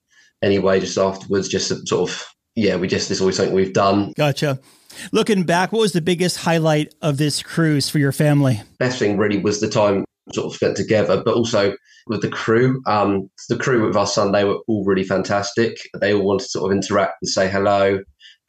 anyway, 0.42 0.80
just 0.80 0.98
afterwards, 0.98 1.48
just 1.48 1.88
sort 1.88 2.10
of, 2.10 2.26
yeah, 2.56 2.76
we 2.76 2.88
just, 2.88 3.12
it's 3.12 3.22
always 3.22 3.38
something 3.38 3.54
we've 3.54 3.74
done. 3.74 4.14
Gotcha. 4.16 4.60
Looking 5.12 5.44
back, 5.44 5.72
what 5.72 5.80
was 5.80 5.94
the 5.94 6.02
biggest 6.02 6.38
highlight 6.38 6.94
of 7.02 7.18
this 7.18 7.44
cruise 7.44 7.90
for 7.90 8.00
your 8.00 8.12
family? 8.12 8.62
Best 8.80 9.00
thing 9.00 9.18
really 9.18 9.38
was 9.38 9.60
the 9.62 9.70
time 9.70 10.04
sort 10.34 10.48
of 10.48 10.56
spent 10.56 10.78
together, 10.78 11.22
but 11.24 11.36
also 11.36 11.74
with 12.08 12.22
the 12.22 12.30
crew. 12.30 12.82
Um, 12.86 13.30
the 13.50 13.58
crew 13.58 13.86
with 13.86 13.96
our 13.96 14.08
son, 14.08 14.32
they 14.32 14.44
were 14.44 14.60
all 14.68 14.84
really 14.86 15.04
fantastic. 15.04 15.78
They 16.00 16.14
all 16.14 16.26
wanted 16.26 16.44
to 16.44 16.50
sort 16.50 16.72
of 16.72 16.76
interact 16.76 17.18
and 17.22 17.30
say 17.30 17.50
hello. 17.50 18.00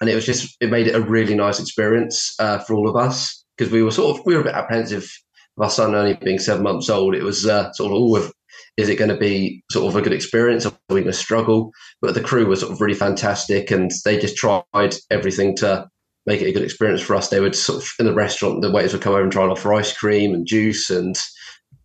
And 0.00 0.08
it 0.08 0.14
was 0.14 0.24
just, 0.24 0.56
it 0.60 0.70
made 0.70 0.86
it 0.86 0.94
a 0.94 1.00
really 1.00 1.34
nice 1.34 1.60
experience 1.60 2.34
uh, 2.38 2.58
for 2.58 2.74
all 2.74 2.88
of 2.88 2.96
us 2.96 3.44
because 3.56 3.70
we 3.70 3.82
were 3.82 3.90
sort 3.90 4.18
of, 4.18 4.24
we 4.24 4.34
were 4.34 4.40
a 4.40 4.44
bit 4.44 4.54
apprehensive 4.54 5.10
of 5.58 5.64
our 5.64 5.70
son 5.70 5.94
only 5.94 6.14
being 6.14 6.38
seven 6.38 6.62
months 6.62 6.88
old. 6.88 7.14
It 7.14 7.22
was 7.22 7.46
uh, 7.46 7.70
sort 7.72 7.92
of 7.92 7.98
all 7.98 8.16
of, 8.16 8.32
is 8.78 8.88
it 8.88 8.96
going 8.96 9.10
to 9.10 9.16
be 9.16 9.62
sort 9.70 9.86
of 9.86 9.96
a 9.96 10.02
good 10.02 10.14
experience 10.14 10.64
or 10.64 10.70
are 10.70 10.94
we 10.94 11.02
going 11.02 11.12
to 11.12 11.12
struggle? 11.12 11.70
But 12.00 12.14
the 12.14 12.22
crew 12.22 12.46
was 12.46 12.60
sort 12.60 12.72
of 12.72 12.80
really 12.80 12.94
fantastic 12.94 13.70
and 13.70 13.90
they 14.06 14.18
just 14.18 14.36
tried 14.36 14.94
everything 15.10 15.54
to 15.56 15.86
make 16.24 16.40
it 16.40 16.48
a 16.48 16.52
good 16.52 16.62
experience 16.62 17.02
for 17.02 17.14
us. 17.14 17.28
They 17.28 17.40
would 17.40 17.54
sort 17.54 17.82
of 17.82 17.90
in 17.98 18.06
the 18.06 18.14
restaurant, 18.14 18.62
the 18.62 18.70
waiters 18.70 18.94
would 18.94 19.02
come 19.02 19.12
over 19.12 19.22
and 19.22 19.32
try 19.32 19.42
and 19.42 19.52
offer 19.52 19.74
ice 19.74 19.96
cream 19.96 20.32
and 20.32 20.46
juice 20.46 20.88
and 20.88 21.16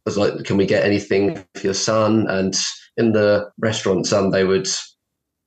was 0.06 0.18
like, 0.18 0.44
can 0.44 0.58
we 0.58 0.66
get 0.66 0.86
anything 0.86 1.44
for 1.56 1.62
your 1.62 1.74
son? 1.74 2.28
And 2.30 2.56
in 2.98 3.12
the 3.12 3.50
restaurant, 3.58 4.08
son, 4.08 4.30
they 4.30 4.44
would 4.44 4.68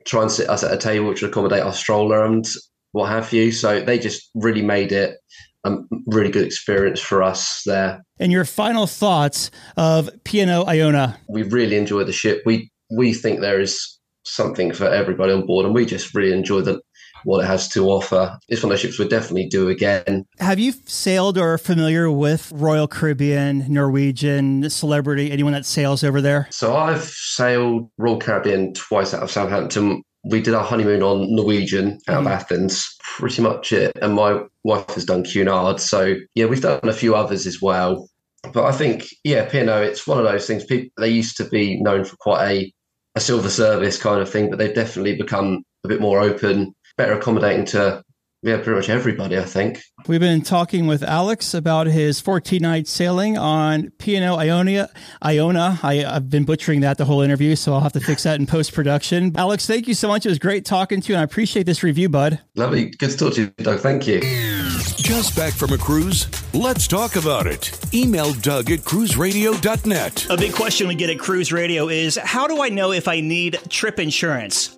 try 0.05 0.23
and 0.23 0.31
sit 0.31 0.49
us 0.49 0.65
at 0.65 0.73
a 0.73 0.79
table 0.79 1.09
which 1.09 1.23
would 1.23 1.31
accommodate 1.31 1.63
our 1.63 1.73
stroller 1.73 2.25
and 2.25 2.47
what 2.93 3.09
have 3.09 3.33
you. 3.33 3.53
So 3.53 3.81
they 3.81 3.99
just 3.99 4.31
really 4.35 4.63
made 4.63 4.93
it 4.93 5.19
a 5.65 5.77
really 6.07 6.31
good 6.31 6.47
experience 6.47 7.01
for 7.01 7.23
us 7.23 7.63
there. 7.67 8.03
And 8.19 8.33
your 8.33 8.45
final 8.45 8.87
thoughts 8.87 9.51
of 9.77 10.11
P&O 10.25 10.65
Iona? 10.65 11.19
We 11.29 11.43
really 11.43 11.77
enjoy 11.77 12.05
the 12.05 12.13
ship. 12.13 12.43
We 12.47 12.71
we 12.91 13.13
think 13.13 13.41
there 13.41 13.61
is 13.61 13.99
something 14.25 14.73
for 14.73 14.87
everybody 14.87 15.33
on 15.33 15.47
board, 15.47 15.67
and 15.67 15.75
we 15.75 15.87
just 15.87 16.15
really 16.15 16.37
enjoy 16.37 16.61
the 16.61 16.81
what 17.25 17.45
it 17.45 17.47
has 17.47 17.69
to 17.69 17.89
offer. 17.89 18.39
It's 18.49 18.63
one 18.63 18.71
of 18.71 18.75
those 18.75 18.81
ships 18.81 18.99
we'll 18.99 19.09
definitely 19.09 19.47
do 19.47 19.69
again. 19.69 20.27
Have 20.39 20.59
you 20.59 20.73
sailed 20.87 21.39
or 21.39 21.55
are 21.55 21.59
familiar 21.59 22.11
with 22.11 22.53
Royal 22.55 22.89
Caribbean, 22.89 23.65
Norwegian, 23.73 24.69
Celebrity, 24.71 25.31
anyone 25.31 25.53
that 25.53 25.67
sails 25.67 26.05
over 26.05 26.21
there? 26.21 26.49
So 26.51 26.77
I've 26.77 27.05
sailed 27.05 27.91
Royal 27.99 28.19
Caribbean 28.19 28.75
twice 28.75 29.15
out 29.15 29.23
of 29.23 29.31
Southampton. 29.31 30.03
We 30.25 30.41
did 30.41 30.55
our 30.55 30.65
honeymoon 30.65 31.03
on 31.03 31.35
Norwegian 31.35 31.99
out 32.09 32.19
mm. 32.19 32.21
of 32.21 32.27
Athens, 32.27 32.97
pretty 33.03 33.41
much 33.41 33.73
it. 33.73 33.93
And 34.03 34.15
my 34.15 34.41
wife 34.65 34.91
has 34.91 35.05
done 35.05 35.25
Cunard. 35.25 35.81
So 35.81 36.17
yeah, 36.35 36.47
we've 36.47 36.61
done 36.61 36.81
a 36.83 36.93
few 36.93 37.15
others 37.15 37.47
as 37.47 37.63
well. 37.63 38.09
But 38.53 38.65
I 38.65 38.73
think, 38.73 39.07
yeah, 39.25 39.49
P&O, 39.49 39.83
it's 39.83 40.07
one 40.07 40.19
of 40.19 40.25
those 40.25 40.47
things. 40.47 40.65
People 40.65 40.91
they 40.99 41.09
used 41.09 41.37
to 41.39 41.45
be 41.45 41.81
known 41.81 42.05
for 42.05 42.17
quite 42.17 42.49
a, 42.49 42.73
a 43.17 43.21
silver 43.21 43.51
service 43.51 44.01
kind 44.01 44.21
of 44.21 44.31
thing, 44.31 44.49
but 44.49 44.59
they've 44.59 44.75
definitely 44.75 45.17
become 45.17 45.65
a 45.85 45.89
bit 45.89 46.01
more 46.01 46.21
open 46.21 46.75
better 46.99 47.15
accommodating 47.15 47.65
to 47.65 48.05
yeah, 48.43 48.57
pretty 48.59 48.71
much 48.71 48.89
everybody, 48.89 49.37
I 49.37 49.43
think. 49.43 49.83
We've 50.07 50.21
been 50.21 50.43
talking 50.43 50.87
with 50.87 51.03
Alex 51.03 51.55
about 51.55 51.89
his 51.89 52.21
14 52.21 52.63
night 52.63 52.87
sailing 52.87 53.37
on 53.37 53.91
P&O 53.99 54.37
Ionia, 54.37 54.91
Iona. 55.25 55.81
I, 55.83 55.97
have 55.97 56.31
been 56.31 56.45
butchering 56.45 56.81
that 56.83 56.99
the 56.99 57.05
whole 57.05 57.21
interview, 57.21 57.57
so 57.57 57.75
I'll 57.75 57.81
have 57.81 57.95
to 57.95 58.01
fix 58.01 58.23
that 58.23 58.39
in 58.39 58.47
post 58.47 58.73
production. 58.75 59.33
Alex, 59.37 59.67
thank 59.67 59.89
you 59.89 59.95
so 59.95 60.07
much. 60.07 60.25
It 60.25 60.29
was 60.29 60.39
great 60.39 60.65
talking 60.65 61.01
to 61.01 61.09
you, 61.09 61.17
and 61.17 61.21
I 61.21 61.25
appreciate 61.25 61.67
this 61.67 61.83
review, 61.83 62.09
bud. 62.09 62.39
Lovely. 62.55 62.91
Good 62.91 63.11
to 63.11 63.17
talk 63.17 63.35
to 63.35 63.41
you, 63.41 63.47
Doug. 63.57 63.81
Thank 63.81 64.07
you. 64.07 64.21
Just 64.21 65.35
back 65.35 65.53
from 65.53 65.73
a 65.73 65.79
cruise? 65.79 66.29
Let's 66.55 66.87
talk 66.87 67.17
about 67.17 67.49
it. 67.49 67.73
Email 67.93 68.35
Doug 68.35 68.71
at 68.71 68.81
cruiseradio.net. 68.81 70.27
A 70.31 70.37
big 70.37 70.53
question 70.53 70.87
we 70.87 70.95
get 70.95 71.11
at 71.11 71.19
Cruise 71.19 71.53
Radio 71.53 71.89
is 71.89 72.17
how 72.17 72.47
do 72.47 72.63
I 72.63 72.69
know 72.69 72.93
if 72.93 73.09
I 73.09 73.21
need 73.21 73.59
trip 73.69 73.99
insurance? 73.99 74.78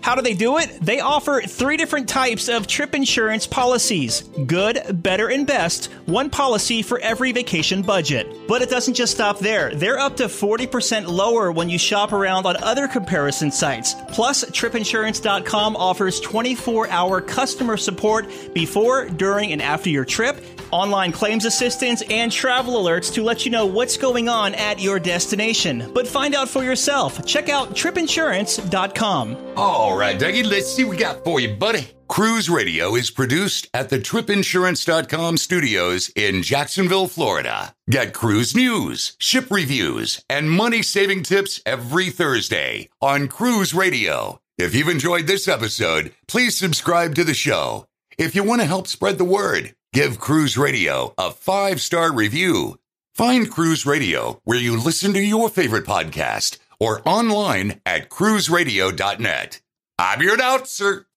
How 0.00 0.14
do 0.14 0.22
they 0.22 0.34
do 0.34 0.58
it? 0.58 0.78
They 0.80 1.00
offer 1.00 1.40
three 1.40 1.76
different 1.76 2.08
types 2.08 2.48
of 2.48 2.66
trip 2.66 2.94
insurance 2.94 3.46
policies 3.46 4.22
good, 4.46 5.02
better, 5.02 5.28
and 5.28 5.46
best, 5.46 5.86
one 6.06 6.30
policy 6.30 6.82
for 6.82 6.98
every 7.00 7.32
vacation 7.32 7.82
budget. 7.82 8.26
But 8.46 8.62
it 8.62 8.70
doesn't 8.70 8.94
just 8.94 9.14
stop 9.14 9.38
there. 9.38 9.74
They're 9.74 9.98
up 9.98 10.16
to 10.16 10.24
40% 10.24 11.08
lower 11.08 11.52
when 11.52 11.68
you 11.68 11.78
shop 11.78 12.12
around 12.12 12.46
on 12.46 12.56
other 12.62 12.88
comparison 12.88 13.50
sites. 13.50 13.94
Plus, 14.08 14.44
tripinsurance.com 14.44 15.76
offers 15.76 16.20
24 16.20 16.88
hour 16.88 17.20
customer 17.20 17.76
support 17.76 18.26
before, 18.54 19.08
during, 19.08 19.52
and 19.52 19.60
after 19.60 19.90
your 19.90 20.04
trip 20.04 20.42
online 20.70 21.12
claims 21.12 21.44
assistance, 21.44 22.02
and 22.10 22.30
travel 22.30 22.82
alerts 22.82 23.12
to 23.14 23.22
let 23.22 23.44
you 23.44 23.50
know 23.50 23.66
what's 23.66 23.96
going 23.96 24.28
on 24.28 24.54
at 24.54 24.80
your 24.80 24.98
destination. 24.98 25.90
But 25.94 26.06
find 26.06 26.34
out 26.34 26.48
for 26.48 26.62
yourself. 26.62 27.24
Check 27.26 27.48
out 27.48 27.74
tripinsurance.com. 27.74 29.54
All 29.56 29.96
right, 29.96 30.18
Dougie, 30.18 30.48
let's 30.48 30.72
see 30.72 30.84
what 30.84 30.90
we 30.90 30.96
got 30.96 31.24
for 31.24 31.40
you, 31.40 31.54
buddy. 31.54 31.88
Cruise 32.08 32.48
Radio 32.48 32.94
is 32.94 33.10
produced 33.10 33.68
at 33.74 33.90
the 33.90 33.98
tripinsurance.com 33.98 35.36
studios 35.36 36.10
in 36.16 36.42
Jacksonville, 36.42 37.06
Florida. 37.06 37.74
Get 37.90 38.14
cruise 38.14 38.56
news, 38.56 39.14
ship 39.18 39.50
reviews, 39.50 40.24
and 40.28 40.50
money 40.50 40.82
saving 40.82 41.22
tips 41.22 41.60
every 41.66 42.08
Thursday 42.08 42.88
on 43.02 43.28
Cruise 43.28 43.74
Radio. 43.74 44.40
If 44.56 44.74
you've 44.74 44.88
enjoyed 44.88 45.26
this 45.26 45.46
episode, 45.46 46.12
please 46.26 46.56
subscribe 46.56 47.14
to 47.14 47.24
the 47.24 47.34
show. 47.34 47.86
If 48.16 48.34
you 48.34 48.42
want 48.42 48.62
to 48.62 48.66
help 48.66 48.88
spread 48.88 49.18
the 49.18 49.24
word, 49.24 49.74
Give 49.94 50.20
Cruise 50.20 50.58
Radio 50.58 51.14
a 51.16 51.30
five 51.30 51.80
star 51.80 52.12
review. 52.12 52.78
Find 53.14 53.50
Cruise 53.50 53.86
Radio 53.86 54.40
where 54.44 54.58
you 54.58 54.76
listen 54.76 55.14
to 55.14 55.20
your 55.20 55.48
favorite 55.48 55.86
podcast 55.86 56.58
or 56.78 57.00
online 57.08 57.80
at 57.86 58.10
cruiseradio.net. 58.10 59.60
I'm 59.98 60.22
your 60.22 60.34
announcer. 60.34 61.07